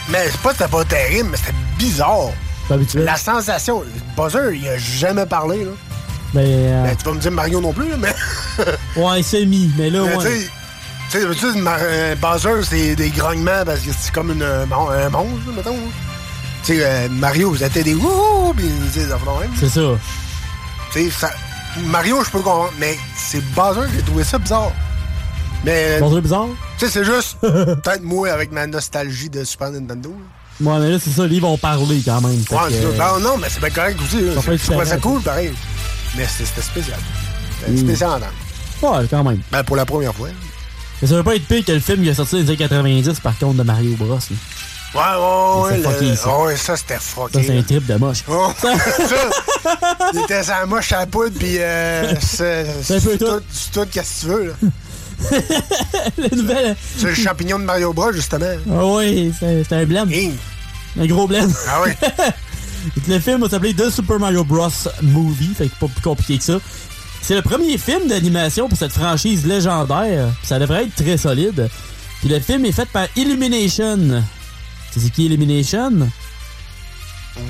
[0.10, 2.32] Mais c'est pas que c'était pas terrible, mais c'était bizarre.
[2.68, 3.04] Pas habituel.
[3.04, 3.84] La sensation.
[4.16, 5.72] Bowser, il a jamais parlé, là.
[6.34, 8.14] Ben, euh, Ben, tu vas me dire Mario non plus, là, mais.
[9.02, 10.48] ouais, semi, mais là, Mais ouais.
[11.10, 14.64] Tu sais, tu sais, d'habitude, euh, c'est des grognements parce que c'est comme une, euh,
[14.66, 15.72] un monstre, mettons.
[15.72, 15.78] là.
[16.64, 18.64] Tu sais, euh, Mario, vous êtes des wouhou, pis
[18.94, 19.52] tu sais, de même.
[19.60, 19.82] C'est ça.
[20.92, 21.32] Tu sais, ça.
[21.86, 24.72] Mario, je peux comprendre, mais c'est Bowser, j'ai trouvé ça bizarre.
[25.64, 26.00] Mais.
[26.00, 26.48] Bowser bizarre?
[26.78, 27.38] Tu sais, c'est juste.
[27.42, 30.10] Peut-être moi avec ma nostalgie de Super Nintendo.
[30.10, 30.26] là.
[30.74, 32.40] Ouais, mais là, c'est ça, ils vont parler quand même.
[32.44, 32.88] Fait Ouais, c'est ça.
[32.88, 34.18] euh, Ben, non, mais c'est bien correct aussi.
[34.34, 35.54] Ça être Je trouvais ça cool, pareil.
[36.18, 36.98] Mais c'était spécial.
[37.60, 37.78] C'était Mm.
[37.78, 38.98] spécial en temps.
[39.00, 39.40] Ouais, quand même.
[39.52, 40.30] Ben, pour la première fois.
[41.02, 42.58] Mais ça veut pas être pire que le film qui est sorti dans les années
[42.58, 44.18] 90, par contre, de Mario Bros.
[44.18, 44.20] là.
[44.96, 45.02] Ouais,
[45.72, 45.84] ouais, ouais.
[45.92, 46.40] Fucké, le- ça.
[46.40, 47.40] Ouais, ça, c'était fucké.
[47.42, 48.24] Ça, c'est un trip de moche.
[48.30, 48.70] Oh, ça,
[50.14, 53.18] il était sans moche à la poudre, pis euh, c'est tout.
[53.18, 54.54] tout, c'est tout qu'est-ce que tu veux, là.
[56.18, 56.76] La nouvelle.
[56.98, 58.46] C'est le champignon de Mario Bros, justement.
[58.72, 60.10] Ah oui, c'est c'est un blême.
[61.00, 61.52] Un gros blême.
[61.68, 61.92] Ah oui.
[63.08, 64.70] le film va s'appeler The Super Mario Bros.
[65.02, 66.60] Movie, fait que pas plus compliqué que ça.
[67.22, 70.30] C'est le premier film d'animation pour cette franchise légendaire.
[70.44, 71.70] Ça devrait être très solide.
[72.22, 74.24] Puis le film est fait par Illumination.
[74.94, 75.92] Tu sais qui Illumination?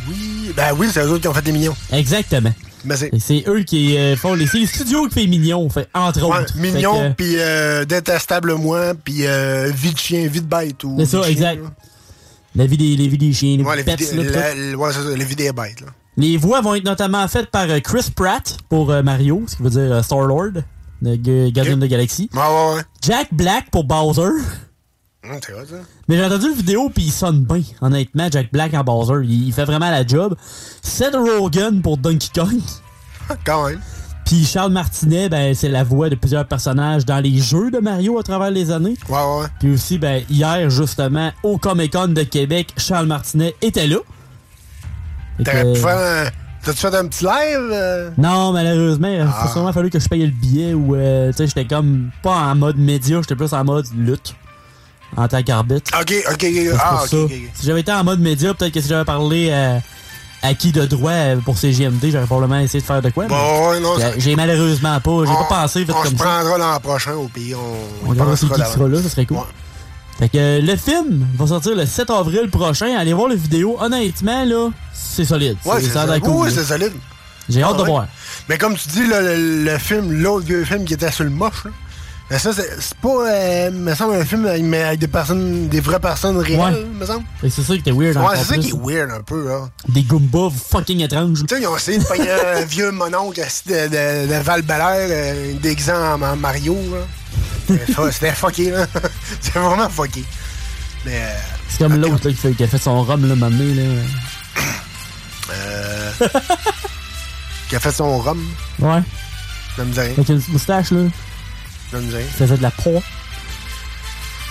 [0.10, 1.76] Oui, ben oui, c'est eux autres qui ont fait des mignons.
[1.94, 2.54] Exactement.
[2.84, 3.12] Mais c'est.
[3.20, 6.40] C'est eux qui euh, font les, c'est les studios qui font Mignon, fait, entre Ouais,
[6.42, 6.58] autres.
[6.58, 10.76] mignon, puis euh, détestable moi, puis euh, vie de chien, vie de bête.
[10.82, 11.64] C'est vie ça, chien, exact.
[11.64, 11.70] là.
[12.56, 15.04] La vie des, les vies des chiens, les Ouais, pets, là, la- la- ouais, c'est
[15.04, 15.88] ça, les vidéos bêtes, là.
[16.18, 19.64] Les voix vont être notamment faites par euh, Chris Pratt pour euh, Mario, ce qui
[19.64, 20.64] veut dire euh, Star-Lord,
[21.02, 22.30] de Gu- Guardian the Galaxy.
[22.34, 22.82] Ouais, ouais, ouais.
[23.02, 24.22] Jack Black pour Bowser.
[25.24, 25.76] Hum, vrai, ça.
[26.08, 29.24] Mais j'ai entendu la vidéo puis il sonne bien, honnêtement, Jack Black en Bowser.
[29.26, 30.36] Il, il fait vraiment la job.
[30.82, 32.60] Seth Rogen pour Donkey Kong.
[33.46, 33.80] Quand même.
[34.26, 38.18] Puis Charles Martinet, ben, c'est la voix de plusieurs personnages dans les jeux de Mario
[38.20, 38.96] à travers les années.
[39.08, 39.48] Ouais, ouais.
[39.60, 43.98] Puis aussi, ben, hier, justement, au Comic Con de Québec, Charles Martinet était là.
[45.38, 46.30] Fait T'aurais que- pu faire un.
[46.64, 47.70] T'as-tu fait un petit live?
[47.72, 48.10] euh?
[48.18, 49.46] Non, malheureusement, il Ah.
[49.46, 52.32] a sûrement fallu que je paye le billet ou, euh, tu sais, j'étais comme pas
[52.36, 54.36] en mode média, j'étais plus en mode lutte.
[55.16, 55.92] En tant qu'arbitre.
[56.00, 56.46] Ok, ok,
[56.80, 57.04] Ah.
[57.08, 59.80] Si j'avais été en mode média, peut-être que si j'avais parlé euh,
[60.44, 63.26] à qui de droit euh, pour CGMD, j'aurais probablement essayé de faire de quoi.
[63.28, 65.12] Bon, non, j'ai- malheureusement pas.
[65.26, 67.56] J'ai pas pensé fait On se comme prendra l'an prochain au pays.
[67.56, 69.38] On, On c'est qui sera là, ça serait cool.
[70.20, 72.96] Fait que euh, le film va sortir le 7 avril prochain.
[72.98, 73.78] Allez voir la vidéo.
[73.80, 75.58] Honnêtement, là, c'est solide.
[75.66, 76.56] Ouais, c'est cool, Oui, là.
[76.56, 76.94] c'est solide.
[77.50, 77.88] J'ai hâte Ah, de ouais.
[77.90, 78.08] voir.
[78.50, 81.30] Mais comme tu dis, le, le- le film, l'autre vieux film qui était sur le
[81.30, 81.72] moche, là,
[82.30, 85.80] mais ça, c'est pas, euh, me semble, un film avec, mais avec des personnes, des
[85.80, 86.86] vraies personnes réelles, Ouais.
[87.00, 87.24] me semble.
[87.42, 89.70] C'est ça qui était weird Ouais, c'est ça qui est weird un peu, là.
[89.88, 91.44] Des Goombas fucking étranges.
[91.48, 94.62] Tu sais, ils ont essayé de pogner un vieux mononcle assis de, de, de val
[94.70, 96.98] euh, déguisé en, en Mario, là.
[97.68, 98.88] C'était fu- C'était fucké, là.
[99.42, 100.24] C'était vraiment fucké.
[101.06, 101.34] Mais, euh,
[101.70, 104.02] C'est comme l'autre là, qui, fait- qui a fait son rhum là, m'amener là.
[105.52, 106.12] euh,
[107.70, 108.44] qui a fait son rhum,
[108.80, 109.02] Ouais.
[109.76, 109.98] ça me.
[110.00, 111.02] Avec une moustache là.
[111.92, 112.12] Ça me.
[112.12, 113.02] Ça faisait de la proie.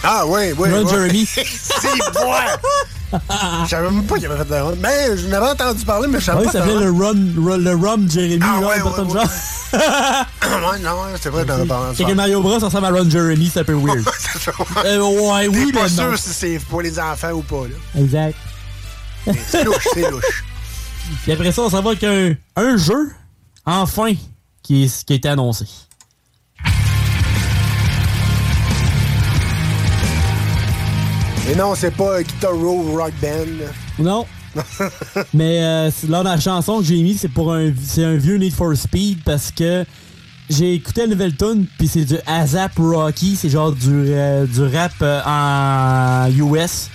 [0.02, 0.70] Ah, oui, oui.
[0.70, 0.90] Ron ouais.
[0.90, 1.26] Jeremy.
[1.26, 3.20] C'est bon!
[3.64, 4.76] Je savais même pas qu'il avait fait de rhum.
[4.80, 7.62] Mais je n'avais entendu parler, mais je savais Ouais, pas il s'appelait le Rum, Ru-
[7.62, 8.96] le Rum Jeremy, Ah, là, ouais, ouais, ouais.
[9.12, 10.70] genre.
[10.72, 11.94] ouais, non, c'est vrai, j'en avais parlé.
[11.96, 14.04] C'est que Mario Bros, ça ressemble à Ron Jeremy, c'est un peu weird.
[14.84, 16.16] Euh, ouais, oui, pas mais sûr non.
[16.16, 18.00] si c'est pour les enfants ou pas, là.
[18.00, 18.36] Exact.
[19.48, 20.44] C'est louche, c'est louche.
[21.22, 23.12] Puis après ça, on s'en va avec un, un jeu,
[23.64, 24.12] enfin,
[24.62, 25.64] qui, est, qui a été annoncé.
[31.48, 33.66] Et non, c'est pas Guitar Row Rock Band.
[33.98, 34.26] Non.
[35.34, 38.54] Mais euh, là, la chanson que j'ai mis, c'est pour un, c'est un vieux Need
[38.54, 39.84] for Speed parce que
[40.50, 44.62] j'ai écouté la nouvelle tune puis c'est du ASAP Rocky, c'est genre du, euh, du
[44.62, 46.88] rap euh, en US.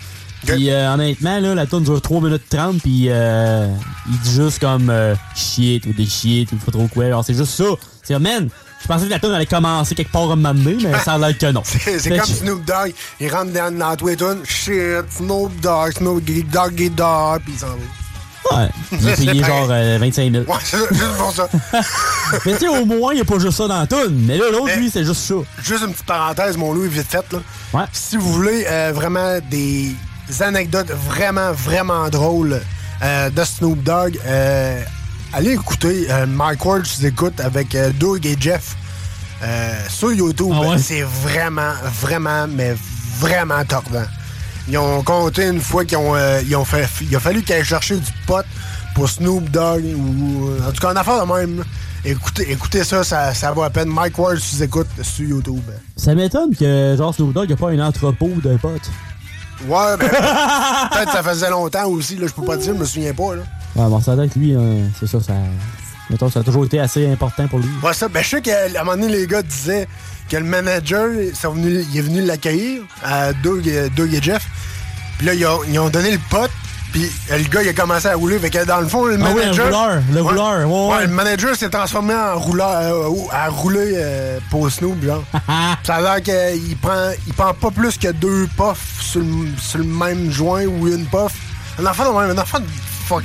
[0.45, 3.67] Puis euh, honnêtement, là, la tune dure 3 minutes 30 puis euh,
[4.09, 7.05] il dit juste comme euh, shit ou des shit ou pas trop quoi.
[7.05, 7.65] Alors c'est juste ça.
[8.03, 8.49] C'est man,
[8.81, 11.13] je pensais que la tune allait commencer quelque part à un moment donné, mais ça
[11.13, 11.63] a l'air que non.
[11.65, 16.23] C'est comme Snoop Dogg, il rentre dans, dans tous les tunes, shit, Snoop Dogg, Snoop
[16.23, 17.73] Doggy Dogg, puis il s'en va.
[18.51, 20.45] Ouais, C'est payé genre euh, 25 000.
[20.45, 21.47] Ouais, c'est juste pour ça.
[22.45, 24.25] Mais tu sais, au moins, il n'y a pas juste ça dans la toune.
[24.25, 25.35] Mais là, l'autre, lui, c'est juste ça.
[25.61, 27.25] Juste une petite parenthèse, mon Louis, vite fait.
[27.31, 27.87] Là.
[27.93, 29.95] Si vous voulez euh, vraiment des
[30.39, 32.61] anecdotes vraiment, vraiment drôles
[33.03, 34.81] euh, de Snoop Dogg, euh,
[35.33, 38.75] allez écouter euh, Mike Ward, je vous écoute avec euh, Doug et Jeff
[39.43, 40.53] euh, sur YouTube.
[40.53, 42.75] Ah C'est vraiment, vraiment, mais
[43.19, 44.05] vraiment tordant.
[44.67, 46.87] Ils ont compté une fois qu'ils ont, euh, ils ont fait.
[47.01, 48.45] Il a fallu qu'ils aillent chercher du pot
[48.93, 50.51] pour Snoop Dogg ou.
[50.67, 51.63] En tout cas, une affaire de même.
[52.03, 53.87] Écoutez, écoutez ça, ça, ça vaut à peine.
[53.89, 55.61] Mike Ward, je vous écoute sur YouTube.
[55.95, 58.89] Ça m'étonne que, genre, Snoop Dogg n'a pas un entrepôt de potes.
[59.67, 60.09] Ouais, ben,
[60.91, 63.35] peut-être ça faisait longtemps aussi, là, je peux pas te dire, je me souviens pas,
[63.35, 63.43] là.
[63.75, 65.33] Ouais, bon, ça doit être lui, hein, c'est ça, ça.
[66.09, 67.69] Mettons, ça a toujours été assez important pour lui.
[67.83, 69.87] Ouais, ça, ben, je sais qu'à un moment donné, les gars disaient
[70.29, 74.21] que le manager, ils sont venus- il est venu l'accueillir, à Doug, et- Doug et
[74.21, 74.45] Jeff.
[75.17, 76.49] Puis là, ils ont, ils ont donné le pot,
[76.91, 78.39] puis le gars, il a commencé à rouler.
[78.39, 79.67] Fait que dans le fond, le Ah ouais, manager.
[79.67, 81.07] un rouleur, le rouleur, ouais, ouais.
[81.07, 85.23] le manager s'est transformé en rouleur, euh, à rouler euh, pour Snoop, genre.
[85.83, 89.77] ça a l'air qu'il prend, il prend pas plus que deux puffs sur le, sur
[89.79, 91.31] le même joint ou une puff.
[91.79, 92.57] Un enfant un enfant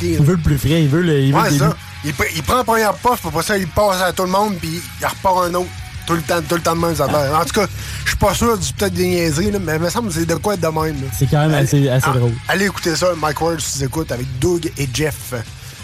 [0.03, 1.77] Il veut le plus frais, il veut le, il veut Ouais, le ça.
[2.05, 4.31] Il, pr- il prend la première puff, puis après ça, il passe à tout le
[4.31, 5.71] monde, puis il repart un autre.
[6.07, 7.07] Tout le temps, tout le temps de même, ça.
[7.07, 7.67] En tout cas,
[8.05, 10.25] je suis pas sûr du peut-être des niaiseries, là, mais il me semble que c'est
[10.25, 10.97] de quoi être de même.
[11.19, 12.33] C'est quand même assez, assez Ah, drôle.
[12.47, 15.35] Allez écouter ça, Mike Ward, si vous écoutez, avec Doug et Jeff,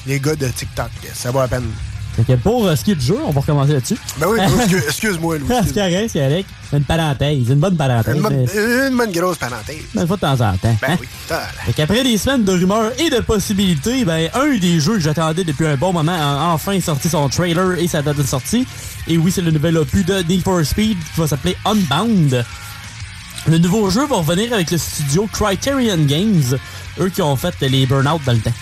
[0.07, 0.91] les gars de TikTok.
[1.12, 1.65] Ça vaut la peine.
[2.17, 3.97] Fait que pour euh, ce qui est du jeu, on va recommencer là-dessus.
[4.19, 5.49] Ben oui, excuse- excuse-moi, Louis.
[5.65, 6.49] c'est correct, c'est correct.
[6.75, 8.17] Une parenthèse, une bonne parenthèse.
[8.17, 9.77] Une bonne, mais- une bonne grosse parenthèse.
[9.95, 10.77] mais une fois de temps en temps.
[10.81, 10.97] Ben hein?
[11.01, 11.09] oui,
[11.67, 15.45] Fait qu'après des semaines de rumeurs et de possibilités, ben, un des jeux que j'attendais
[15.45, 18.67] depuis un bon moment a enfin sorti son trailer et sa date de sortie.
[19.09, 22.45] Et oui, c'est le nouvel opus de Need for Speed qui va s'appeler Unbound.
[23.49, 26.59] Le nouveau jeu va revenir avec le studio Criterion Games,
[27.01, 28.53] eux qui ont fait les Burnout dans le temps.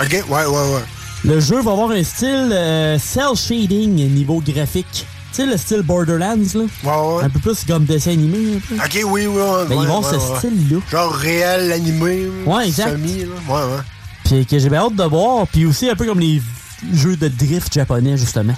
[0.00, 0.84] Ok, ouais, ouais, ouais.
[1.24, 5.06] Le jeu va avoir un style euh, cell shading niveau graphique.
[5.32, 6.60] Tu sais, le style Borderlands, là?
[6.82, 7.24] Ouais, ouais.
[7.24, 8.74] Un peu plus comme dessin animé, un peu.
[8.76, 9.66] Ok, oui, oui, ouais.
[9.68, 10.78] Ben, ils vont ce style-là.
[10.90, 12.26] Genre réel, animé.
[12.46, 12.92] Ouais, exact.
[12.92, 13.26] Semi, là.
[13.48, 13.82] Ouais, ouais.
[14.24, 15.46] Puis que j'ai bien hâte de voir.
[15.46, 16.40] Puis aussi un peu comme les
[16.94, 18.54] jeux de drift japonais, justement.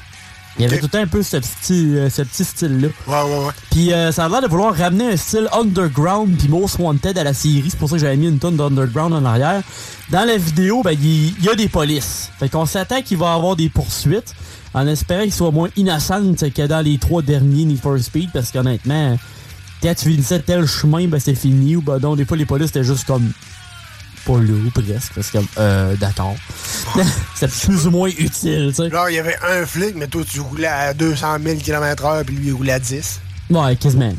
[0.58, 2.88] Il y avait tout le temps un peu ce petit, euh, ce petit style-là.
[3.06, 3.52] Ouais, ouais, ouais.
[3.70, 7.24] Puis euh, ça a l'air de vouloir ramener un style underground puis Most Wanted à
[7.24, 7.70] la série.
[7.70, 9.62] C'est pour ça que j'avais mis une tonne d'underground en arrière.
[10.10, 12.30] Dans la vidéo, ben, il y, a des polices.
[12.38, 14.34] Fait qu'on s'attend qu'il va y avoir des poursuites
[14.74, 18.50] en espérant qu'ils soient moins innocentes que dans les trois derniers Need for Speed parce
[18.50, 19.16] qu'honnêtement,
[19.82, 21.76] quand tu finissais tel chemin, ben c'est fini.
[21.76, 23.32] Ou ben non, des fois les polices étaient juste comme
[24.24, 25.12] pas là ou presque.
[25.14, 26.36] Parce que, euh, d'accord.
[27.34, 28.90] c'est plus ou moins utile, tu sais.
[28.90, 32.36] Genre, il y avait un flic, mais toi, tu roulais à 200 000 km/h, puis
[32.36, 33.20] lui, il roulait à 10.
[33.50, 34.12] Ouais, quasiment.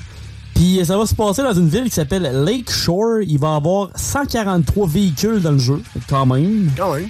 [0.54, 3.22] Puis euh, ça va se passer dans une ville qui s'appelle Lake Shore.
[3.28, 6.70] Il va y avoir 143 véhicules dans le jeu, quand même.
[6.78, 7.10] Quand même.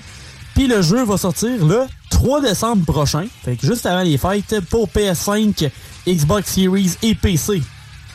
[0.56, 4.60] Puis le jeu va sortir le 3 décembre prochain, fait que juste avant les fêtes,
[4.70, 5.70] pour PS5,
[6.08, 7.62] Xbox Series et PC.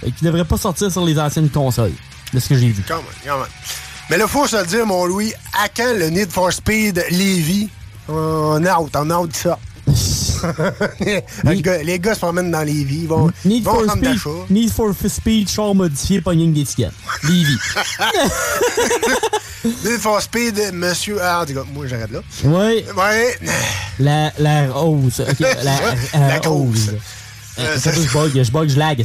[0.00, 1.92] Fait qu'il devrait pas sortir sur les anciennes consoles,
[2.32, 2.84] de ce que j'ai vu.
[2.86, 3.48] Quand même, quand même.
[4.10, 5.32] Mais là, faut se le dire, mon Louis,
[5.62, 7.68] à quand le Need for Speed Levy?
[8.08, 9.58] On out, on out ça.
[11.00, 14.20] les, gars, les gars se promènent dans Lévis, ils vont, Need vont for, speed.
[14.50, 16.92] Need for Speed, char modifié, pogning des tickets.
[17.24, 17.56] Levy.
[19.84, 21.18] Need for Speed, monsieur...
[21.20, 22.20] Ah, en tout cas, moi, j'arrête là.
[22.44, 23.38] ouais, Ouais.
[23.98, 25.20] la, la rose.
[25.28, 26.90] Ok, la, la, La rose.
[26.90, 26.98] Euh,
[27.60, 29.04] Euh, ça, je bug, je bug, je lag.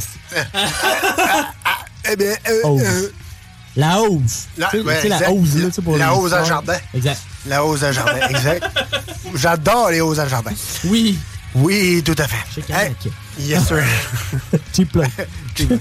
[2.08, 3.08] Eh bien, euh, euh,
[3.76, 4.46] La hausse.
[4.56, 5.30] La- Tu sais, ouais, tu sais, la exact.
[5.32, 6.76] hausse, là, tu sais, pour La hausse à jardin.
[6.94, 7.20] Exact.
[7.46, 8.64] La hausse à jardin, exact.
[9.34, 10.52] J'adore les hausses à jardin.
[10.84, 11.18] Oui.
[11.56, 12.62] Oui, tout à fait.
[12.72, 12.92] Hey,
[13.38, 13.82] yes, sir.
[14.74, 15.08] Cheap plug.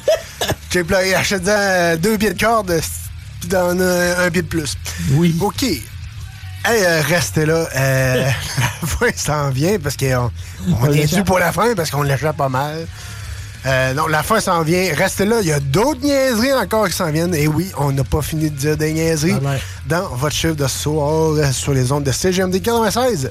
[0.71, 1.13] Cheap plug.
[1.13, 2.79] Achète-en euh, deux pieds de corde,
[3.39, 4.75] puis dans un, un pied de plus.
[5.11, 5.35] Oui.
[5.41, 5.63] OK.
[5.63, 5.81] Hey,
[6.85, 7.67] euh, restez là.
[7.75, 8.25] Euh,
[8.81, 10.31] la fin s'en vient parce qu'on
[10.69, 12.87] on On est dû pour la fin parce qu'on l'échappe pas mal.
[13.65, 14.93] Euh, non, la fin s'en vient.
[14.95, 15.37] Restez là.
[15.41, 17.33] Il y a d'autres niaiseries encore qui s'en viennent.
[17.35, 19.59] Et oui, on n'a pas fini de dire des niaiseries Ah ouais.
[19.87, 23.29] dans votre chiffre de soir sur les ondes de CGMD 96.9.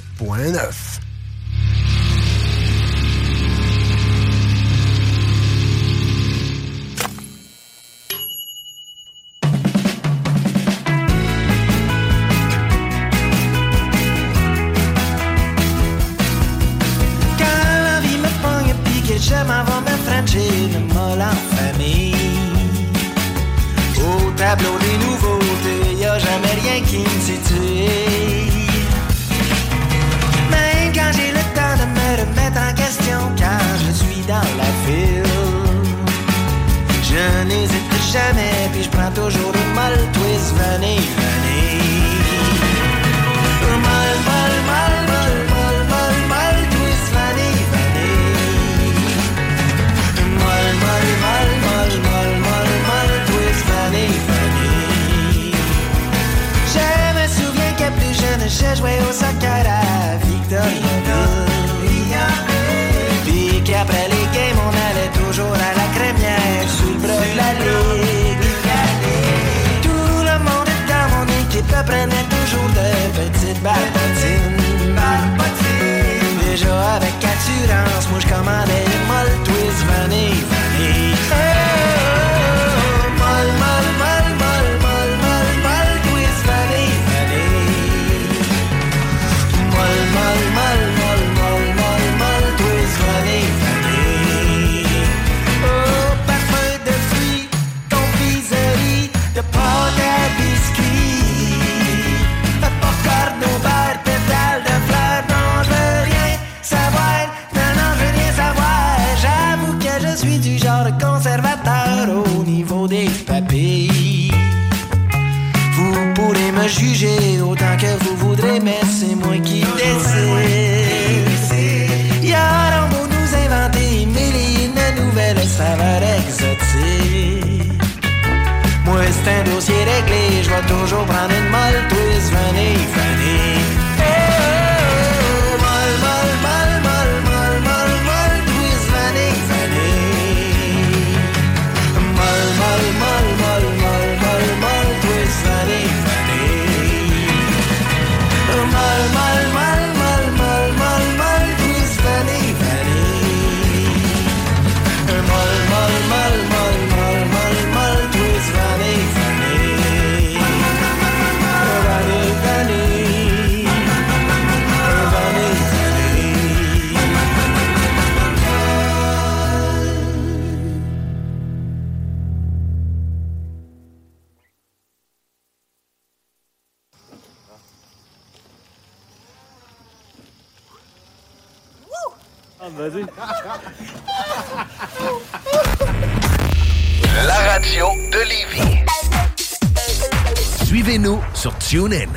[190.72, 192.08] Suivez-nous sur TuneIn.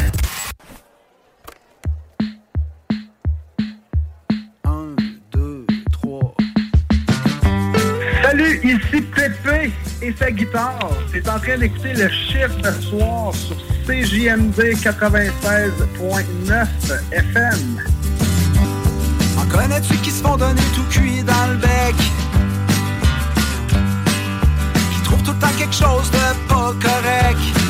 [8.23, 10.90] Salut, ici Pépé et sa guitare.
[11.11, 16.65] T'es en train d'écouter le chiffre de soir sur CJMD 96.9
[17.11, 17.82] FM.
[19.38, 21.95] En connais-tu qui se font donner tout cuit dans le bec?
[24.94, 27.65] Qui trouvent tout le temps quelque chose de pas correct?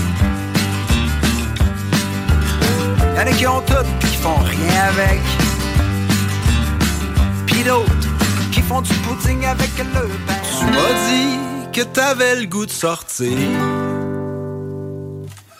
[3.15, 5.21] Y'en a qui ont tout pis qui font rien avec.
[7.45, 7.91] Pis d'autres
[8.51, 10.33] qui font du pudding avec le pain.
[10.59, 13.37] Tu m'as dit que t'avais le goût de sortir.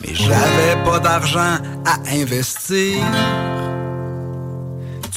[0.02, 2.98] Mais j'avais pas d'argent à investir.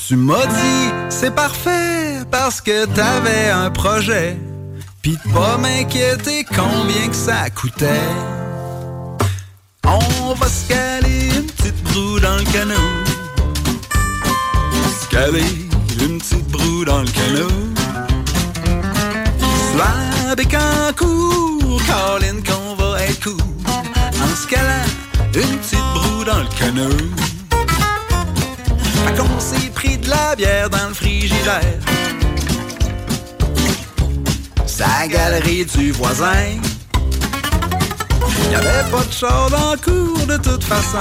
[0.06, 4.38] Tu m'as dit c'est parfait parce que t'avais un projet.
[5.02, 8.08] Pis de pas m'inquiéter combien que ça coûtait.
[9.84, 11.07] On va se caler
[11.58, 12.74] petite broue dans le canot.
[15.10, 15.68] Caler
[16.00, 17.48] une petite broue dans le canot.
[19.72, 23.40] Slab et Cancourt, Colin qu'on va être cool.
[23.66, 24.86] En se calant
[25.34, 26.96] une petite broue dans le canot.
[29.04, 31.80] Fait qu'on s'est pris de la bière dans le frigidaire.
[34.66, 36.60] Sa galerie du voisin.
[38.50, 40.98] Y'avait pas de char le cours de toute façon.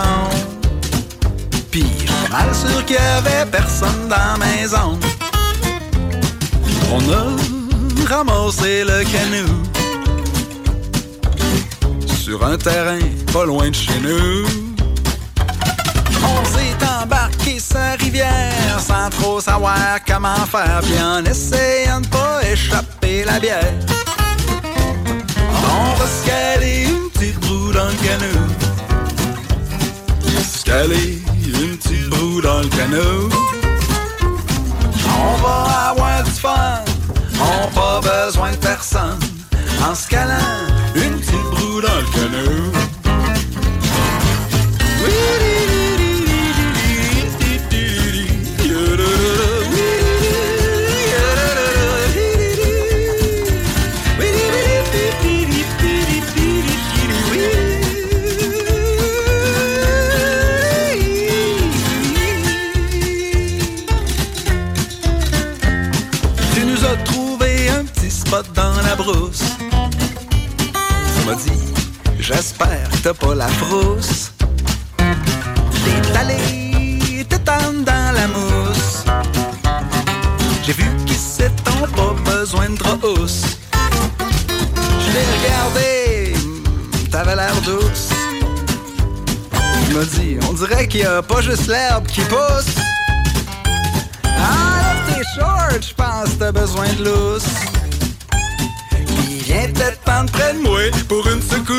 [1.72, 4.99] Pis j'étais mal sûr qu'il y avait personne dans la maison.
[6.94, 9.68] On a ramassé le canot
[12.27, 12.99] sur un terrain
[13.31, 14.45] pas loin de chez nous.
[16.23, 22.41] On s'est embarqué sa rivière sans trop savoir comment faire, puis en essayant de pas
[22.52, 23.73] échapper la bière.
[25.69, 26.88] On va se caler
[27.78, 28.58] dans le canot.
[31.45, 33.30] Une petite broue dans le canot.
[35.20, 36.84] On va avoir du fun,
[37.40, 39.20] on pas besoin de personne.
[39.88, 42.86] En se calant une petite broue dans le canot.
[72.28, 74.32] J'espère que t'as pas la frousse.
[74.98, 79.06] T'es allé t'étendre dans la mousse.
[80.66, 83.58] J'ai vu qu'ici t'ont pas besoin de trousse.
[85.04, 86.34] Je l'ai regardé,
[87.10, 88.10] t'avais l'air douce.
[89.88, 92.76] Il m'a dit, on dirait qu'il y a pas juste l'herbe qui pousse.
[94.26, 97.54] Ah, là, tes shorts, je pense t'as besoin de lousse.
[99.30, 99.72] Il vient
[100.26, 101.77] près de moi pour une secousse.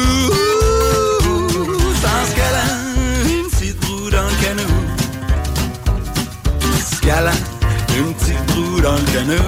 [9.29, 9.43] Canot.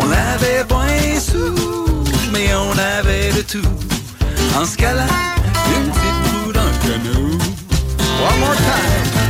[0.00, 3.68] On avait point sous, mais on avait de tout.
[4.58, 5.06] En ce cas-là,
[5.76, 7.38] une petite roue dans le canot.
[8.22, 9.29] One more time.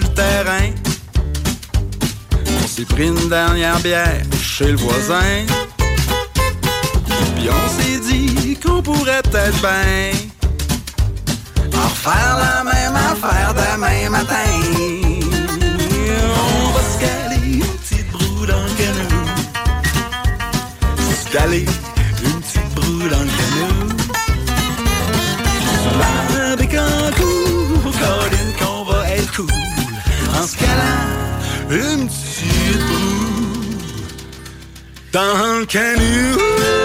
[0.00, 0.70] Terrain.
[2.46, 5.44] On s'est pris une dernière bière chez le voisin.
[7.36, 10.12] Puis on s'est dit qu'on pourrait peut-être bien
[11.74, 15.01] en refaire la même affaire demain matin.
[35.12, 36.81] Dans le canot.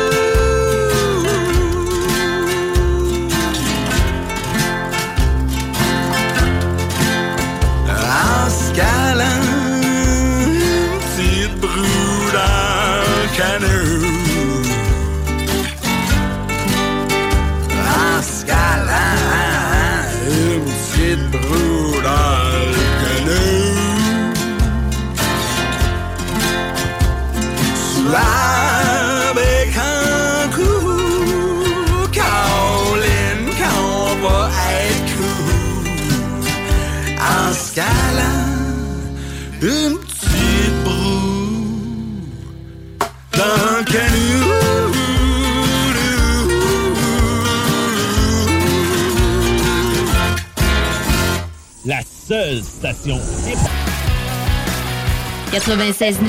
[55.59, 56.19] 96.9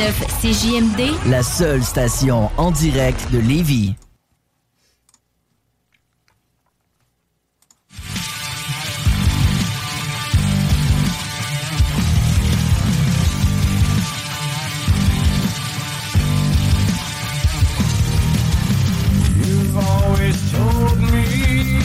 [0.40, 3.94] CJMD, La seule station en direct de Lévis.
[19.36, 21.80] You've always told me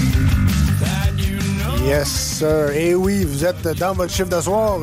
[0.80, 2.72] that you know Yes, sir.
[2.74, 4.80] Et oui, vous êtes dans votre chiffre de soir.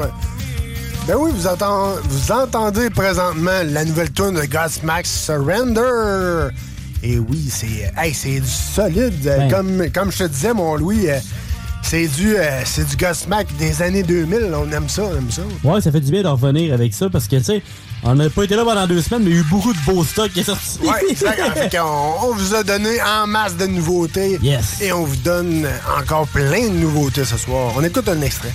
[1.11, 6.51] Ben oui, vous, entend- vous entendez présentement la nouvelle tune de Godsmack Surrender.
[7.03, 9.21] Et oui, c'est hey, c'est du solide.
[9.25, 9.51] Ben.
[9.51, 11.19] Comme, comme je te disais, mon Louis, euh,
[11.83, 14.53] c'est du, euh, c'est du Godsmack des années 2000.
[14.55, 15.43] On aime ça, on aime ça.
[15.65, 17.63] Ouais, ça fait du bien de revenir avec ça parce que, tu sais,
[18.05, 19.79] on n'a pas été là pendant deux semaines, mais il y a eu beaucoup de
[19.85, 20.79] beaux stocks qui est sorti.
[20.85, 21.77] Ouais, exact.
[21.77, 24.39] Qu'on- on vous a donné en masse de nouveautés.
[24.41, 24.81] Yes.
[24.81, 25.67] Et on vous donne
[26.01, 27.73] encore plein de nouveautés ce soir.
[27.77, 28.53] On écoute un extrait.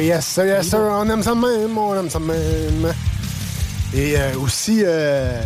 [0.00, 2.92] Yes sir, yes sir, on aime ça même, on aime ça même.
[3.94, 4.82] Et euh, aussi...
[4.84, 5.42] euh,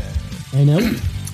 [0.55, 0.87] un autre?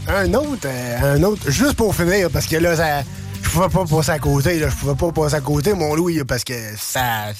[0.08, 3.02] Un autre, euh, un autre, juste pour finir, parce que là, ça,
[3.42, 6.22] je pouvais pas passer à côté, là, je pouvais pas passer à côté, mon Louis,
[6.24, 7.32] parce que ça...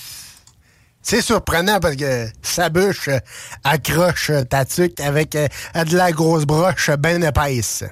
[1.02, 3.18] C'est surprenant parce que sa bûche euh,
[3.64, 7.84] accroche euh, ta tuque avec de la grosse broche bien épaisse.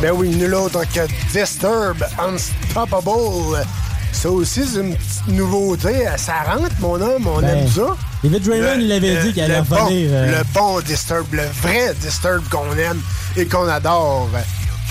[0.00, 1.00] Ben oui, nul autre que
[1.32, 3.64] Disturb Unstoppable.
[4.12, 6.06] Ça aussi, c'est une petite nouveauté.
[6.16, 7.96] Ça rentre, mon homme, on Ben, aime ça.
[8.24, 10.08] David Draymond, Le- il avait le- dit qu'il allait bon- revenir.
[10.12, 13.00] euh, Le bon Disturb, le vrai Disturb qu'on aime
[13.36, 14.28] et qu'on adore.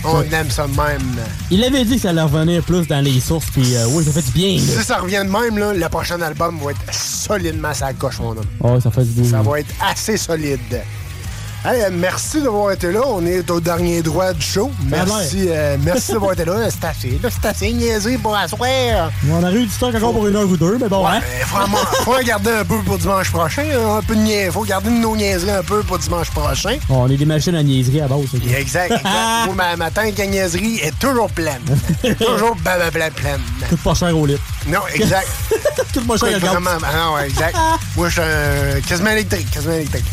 [0.06, 0.30] On Ouais.
[0.32, 1.18] aime ça de même.
[1.52, 4.12] Il avait dit que ça allait revenir plus dans les sources, puis euh, oui, ça
[4.14, 4.56] fait du bien.
[4.56, 4.80] là.
[4.80, 8.30] Si ça revient de même, là, le prochain album va être solidement sa coche, mon
[8.32, 8.46] homme.
[8.62, 9.32] Ouais, ça fait du bien.
[9.32, 10.60] Ça va être assez solide.
[11.66, 13.02] Hey, euh, merci d'avoir été là.
[13.06, 14.72] On est au dernier droit du show.
[14.86, 16.54] Merci, euh, merci d'avoir été là.
[16.72, 19.12] C'est assez, là, c'est assez niaisé pour asseoir.
[19.30, 21.20] On a eu du stock encore pour une heure ou deux, mais bon, hein?
[21.22, 23.66] Euh, Vraiment, faut garder un peu pour dimanche prochain.
[23.74, 24.54] hein, Un peu de niaiserie.
[24.54, 26.78] Faut garder nos niaiseries un peu pour dimanche prochain.
[26.88, 28.20] Bon, on est des machines à niaiserie à base.
[28.34, 28.42] ok.
[28.58, 29.04] Exact, exact.
[29.48, 31.62] Moi, ma, ma à niaiserie est toujours pleine.
[32.20, 33.42] toujours ben, ben, pleine.
[33.68, 34.38] Coûte pas cher au lit.
[34.66, 35.28] Non, exact.
[35.94, 37.58] Coûte pas cher vraiment- ah non, ouais, exact.
[37.98, 40.06] Moi, je suis un quasiment électrique, quasiment électrique.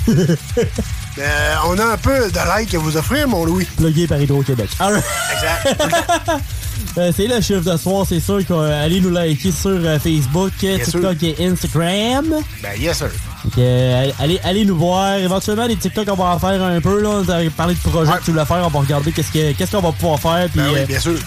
[1.19, 3.65] Euh, on a un peu de like à vous offrir, mon Louis.
[3.77, 4.69] Plugué par Hydro-Québec.
[4.79, 5.05] Alright.
[5.33, 6.41] Exact.
[6.99, 11.23] Euh, c'est le chiffre de soir, c'est sûr qu'allez nous liker sur euh, Facebook, TikTok
[11.23, 12.27] et Instagram.
[12.63, 13.09] Ben, yes, sir.
[13.45, 15.17] Donc, euh, allez, allez nous voir.
[15.17, 17.03] Éventuellement, les TikTok, on va en faire un peu.
[17.03, 17.09] Là.
[17.11, 18.63] On va parler de projets que tu voulais faire.
[18.65, 20.49] On va regarder qu'est-ce que- qu'est-ce qu'on va pouvoir faire.
[20.55, 21.19] Ben oui, euh, bien sûr.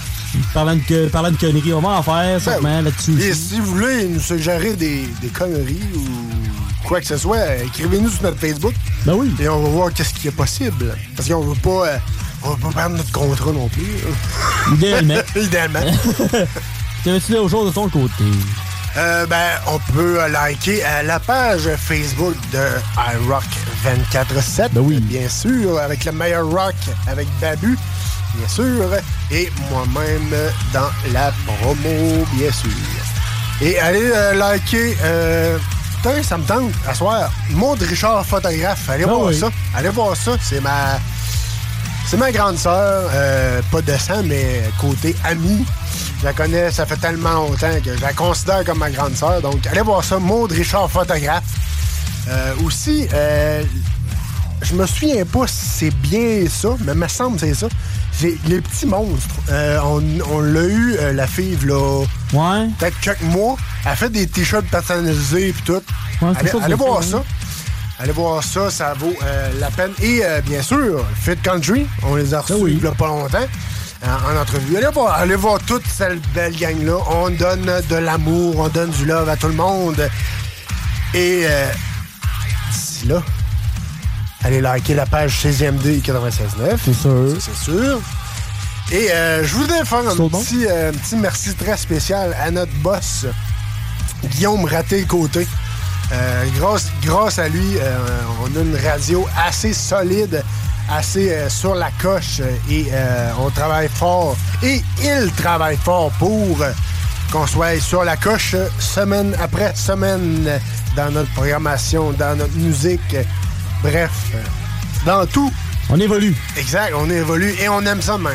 [0.53, 3.19] Parlant de, parlant de conneries, on va en faire sûrement là-dessus.
[3.21, 8.09] Et si vous voulez nous suggérer des, des conneries ou quoi que ce soit, écrivez-nous
[8.09, 8.73] sur notre Facebook.
[9.05, 9.33] Ben oui.
[9.39, 10.95] Et on va voir qu'est-ce qui est possible.
[11.15, 11.97] Parce qu'on veut pas, euh,
[12.43, 13.85] on veut pas perdre notre contrat non plus.
[14.73, 15.15] Idéalement.
[15.35, 15.79] Idéalement.
[17.03, 18.23] T'avais-tu d'autres choses de ton côté?
[18.97, 22.65] Euh, ben, on peut euh, liker euh, la page Facebook de
[22.97, 23.43] iRock
[24.11, 24.69] 24-7.
[24.71, 24.99] Ben oui.
[24.99, 26.75] Bien sûr, avec le meilleur rock,
[27.07, 27.77] avec Babu,
[28.35, 28.89] bien sûr.
[29.31, 30.35] Et moi-même
[30.73, 32.69] dans la promo, bien sûr.
[33.61, 34.95] Et allez euh, liker.
[35.03, 35.57] Euh,
[35.97, 36.71] putain, ça me tente.
[36.87, 38.89] À soir, Maud Richard photographe.
[38.89, 39.37] Allez Ben voir oui.
[39.37, 39.49] ça.
[39.75, 40.31] Allez voir ça.
[40.41, 40.99] C'est ma.
[42.07, 45.63] C'est ma grande sœur, euh, pas de sang, mais côté amie.
[46.19, 49.41] Je la connais, ça fait tellement longtemps que je la considère comme ma grande sœur.
[49.41, 51.43] Donc, allez voir ça, Maud Richard photographe.
[52.65, 53.07] Aussi,
[54.61, 57.67] je me souviens pas si c'est bien ça, mais me semble que c'est ça.
[58.21, 59.35] Les petits monstres.
[59.49, 62.03] Euh, on on l'a eu, euh, la fille, là.
[62.33, 62.67] Ouais.
[62.77, 63.55] Peut-être quelques mois.
[63.85, 65.81] Elle fait des t-shirts personnalisés et tout.
[66.21, 67.17] Ouais, allez ça, allez voir ça, ça.
[67.17, 67.23] oui.
[67.99, 69.91] Allez voir ça, ça vaut euh, la peine.
[70.01, 73.47] Et bien sûr, Fit Country, on les a reçus il y a pas longtemps
[74.03, 74.77] en entrevue.
[74.77, 76.97] Allez voir, allez voir toute cette belle gang-là.
[77.09, 80.09] On donne de l'amour, on donne du love à tout le monde.
[81.13, 81.67] Et euh,
[82.71, 83.21] d'ici là,
[84.43, 86.77] allez liker la page 16e 96.9.
[86.83, 87.37] C'est sûr.
[87.39, 88.01] C'est sûr.
[88.91, 92.73] Et euh, je voudrais faire un petit, euh, un petit merci très spécial à notre
[92.81, 93.27] boss,
[94.23, 95.47] Guillaume Raté-Côté.
[96.11, 97.77] Euh, grâce, grâce à lui,
[98.41, 100.43] on a une radio assez solide,
[100.89, 102.87] assez sur la coche et
[103.39, 104.35] on travaille fort.
[104.63, 106.57] Et il travaille fort pour
[107.31, 110.49] qu'on soit sur la coche semaine après semaine
[110.95, 113.15] dans notre programmation, dans notre musique.
[113.83, 114.11] Bref,
[115.05, 115.51] dans tout.
[115.89, 116.35] On évolue.
[116.57, 118.33] Exact, on évolue et on aime ça même.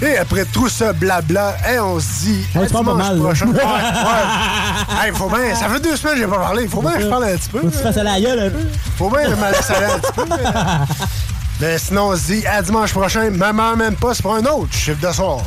[0.00, 2.46] Et après tout ça, blabla, hey, on se dit.
[2.54, 3.22] On hey, se pas dimanche mal, là.
[3.24, 5.06] prochain- Ouais, ouais.
[5.06, 5.54] Hey, faut bien.
[5.56, 6.68] Ça fait deux semaines que j'ai pas parlé.
[6.68, 7.60] Faut bien que je parle un petit peu.
[7.62, 8.64] Faut que tu fasses à la gueule un peu.
[8.96, 10.24] Faut bien que je me laisse aller un petit peu.
[10.28, 10.36] mais-
[11.60, 14.72] Mais sinon, on se dit à dimanche prochain, heure, même pas, c'est pour un autre
[14.72, 15.40] chiffre de soir.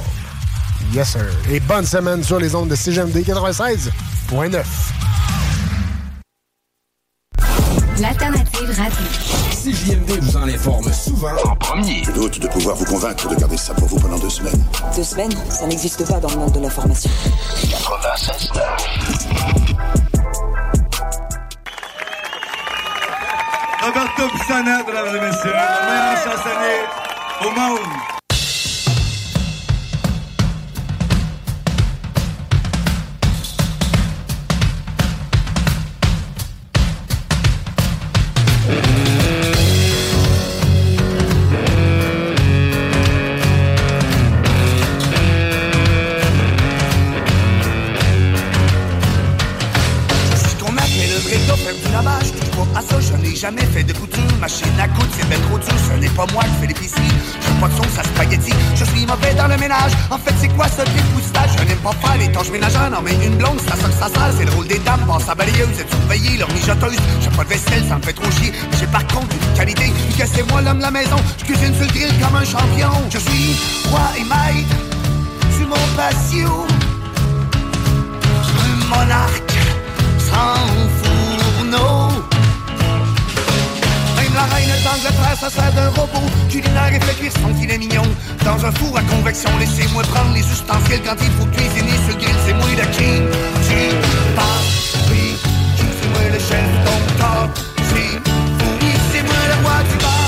[0.94, 1.22] Yes, sir.
[1.50, 4.64] Et bonne semaine sur les ondes de CGMD 96.9.
[8.02, 9.06] L'alternative radio.
[9.52, 12.04] CJMD vous en informe souvent en premier.
[12.04, 14.60] Je doute de pouvoir vous convaincre de garder ça pour vous pendant deux semaines.
[14.96, 17.12] Deux semaines, ça n'existe pas dans le monde de l'information.
[17.64, 18.60] 96.9.
[23.84, 26.82] Roberto Pisana, mesdames et messieurs, le meilleur chansonnier
[27.46, 28.11] au monde.
[60.64, 64.34] Je n'aime pas faire les tâches ménagères, non mais une blonde, ça sonne ça sale,
[64.38, 66.98] c'est le rôle des dames, passe à balayeuse, et surveiller leur mijoteuse.
[67.20, 70.26] J'ai pas de vaisselle, ça me fait trop chier, j'ai par contre une qualité, que
[70.28, 72.92] c'est moi l'homme la maison, je cuisine sur le grill comme un champion.
[73.10, 73.58] Je suis
[73.90, 74.76] roi et maître
[75.58, 76.68] sur mon patio,
[78.64, 79.58] un monarque
[80.20, 80.60] sans
[81.02, 82.11] fourneau.
[84.42, 88.02] La reine d'Angleterre, ça sert d'un robot culinaire et fait cuire son filet mignon.
[88.44, 92.36] Dans un four à convection, laissez-moi prendre les ustensiles quand il faut cuisiner ce grill,
[92.48, 93.22] c'est moi le king.
[93.68, 93.96] Tu
[94.36, 95.38] passes, oui,
[95.78, 97.50] c'est moi le chef, donc t'as,
[99.12, 100.21] c'est moi le roi du bar.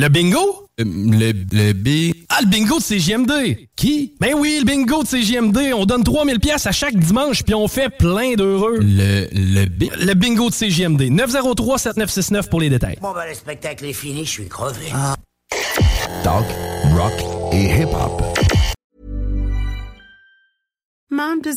[0.00, 0.66] Le, bingo?
[0.78, 1.32] Le.
[1.52, 2.14] Le B.
[2.30, 3.68] Ah, le bingo de CGMD!
[3.76, 4.14] Qui?
[4.18, 5.74] Ben oui, le bingo de CGMD.
[5.74, 8.78] On donne 3000 pièces à chaque dimanche, puis on fait plein d'heureux.
[8.80, 9.28] Le.
[9.30, 9.90] Le B.
[10.00, 11.02] Le bingo de CGMD.
[11.02, 12.96] 903-7969 pour les détails.
[13.02, 14.86] Bon, ben, le spectacle est fini, je suis crevé.
[16.24, 16.46] Talk,
[16.96, 18.29] rock et hip-hop.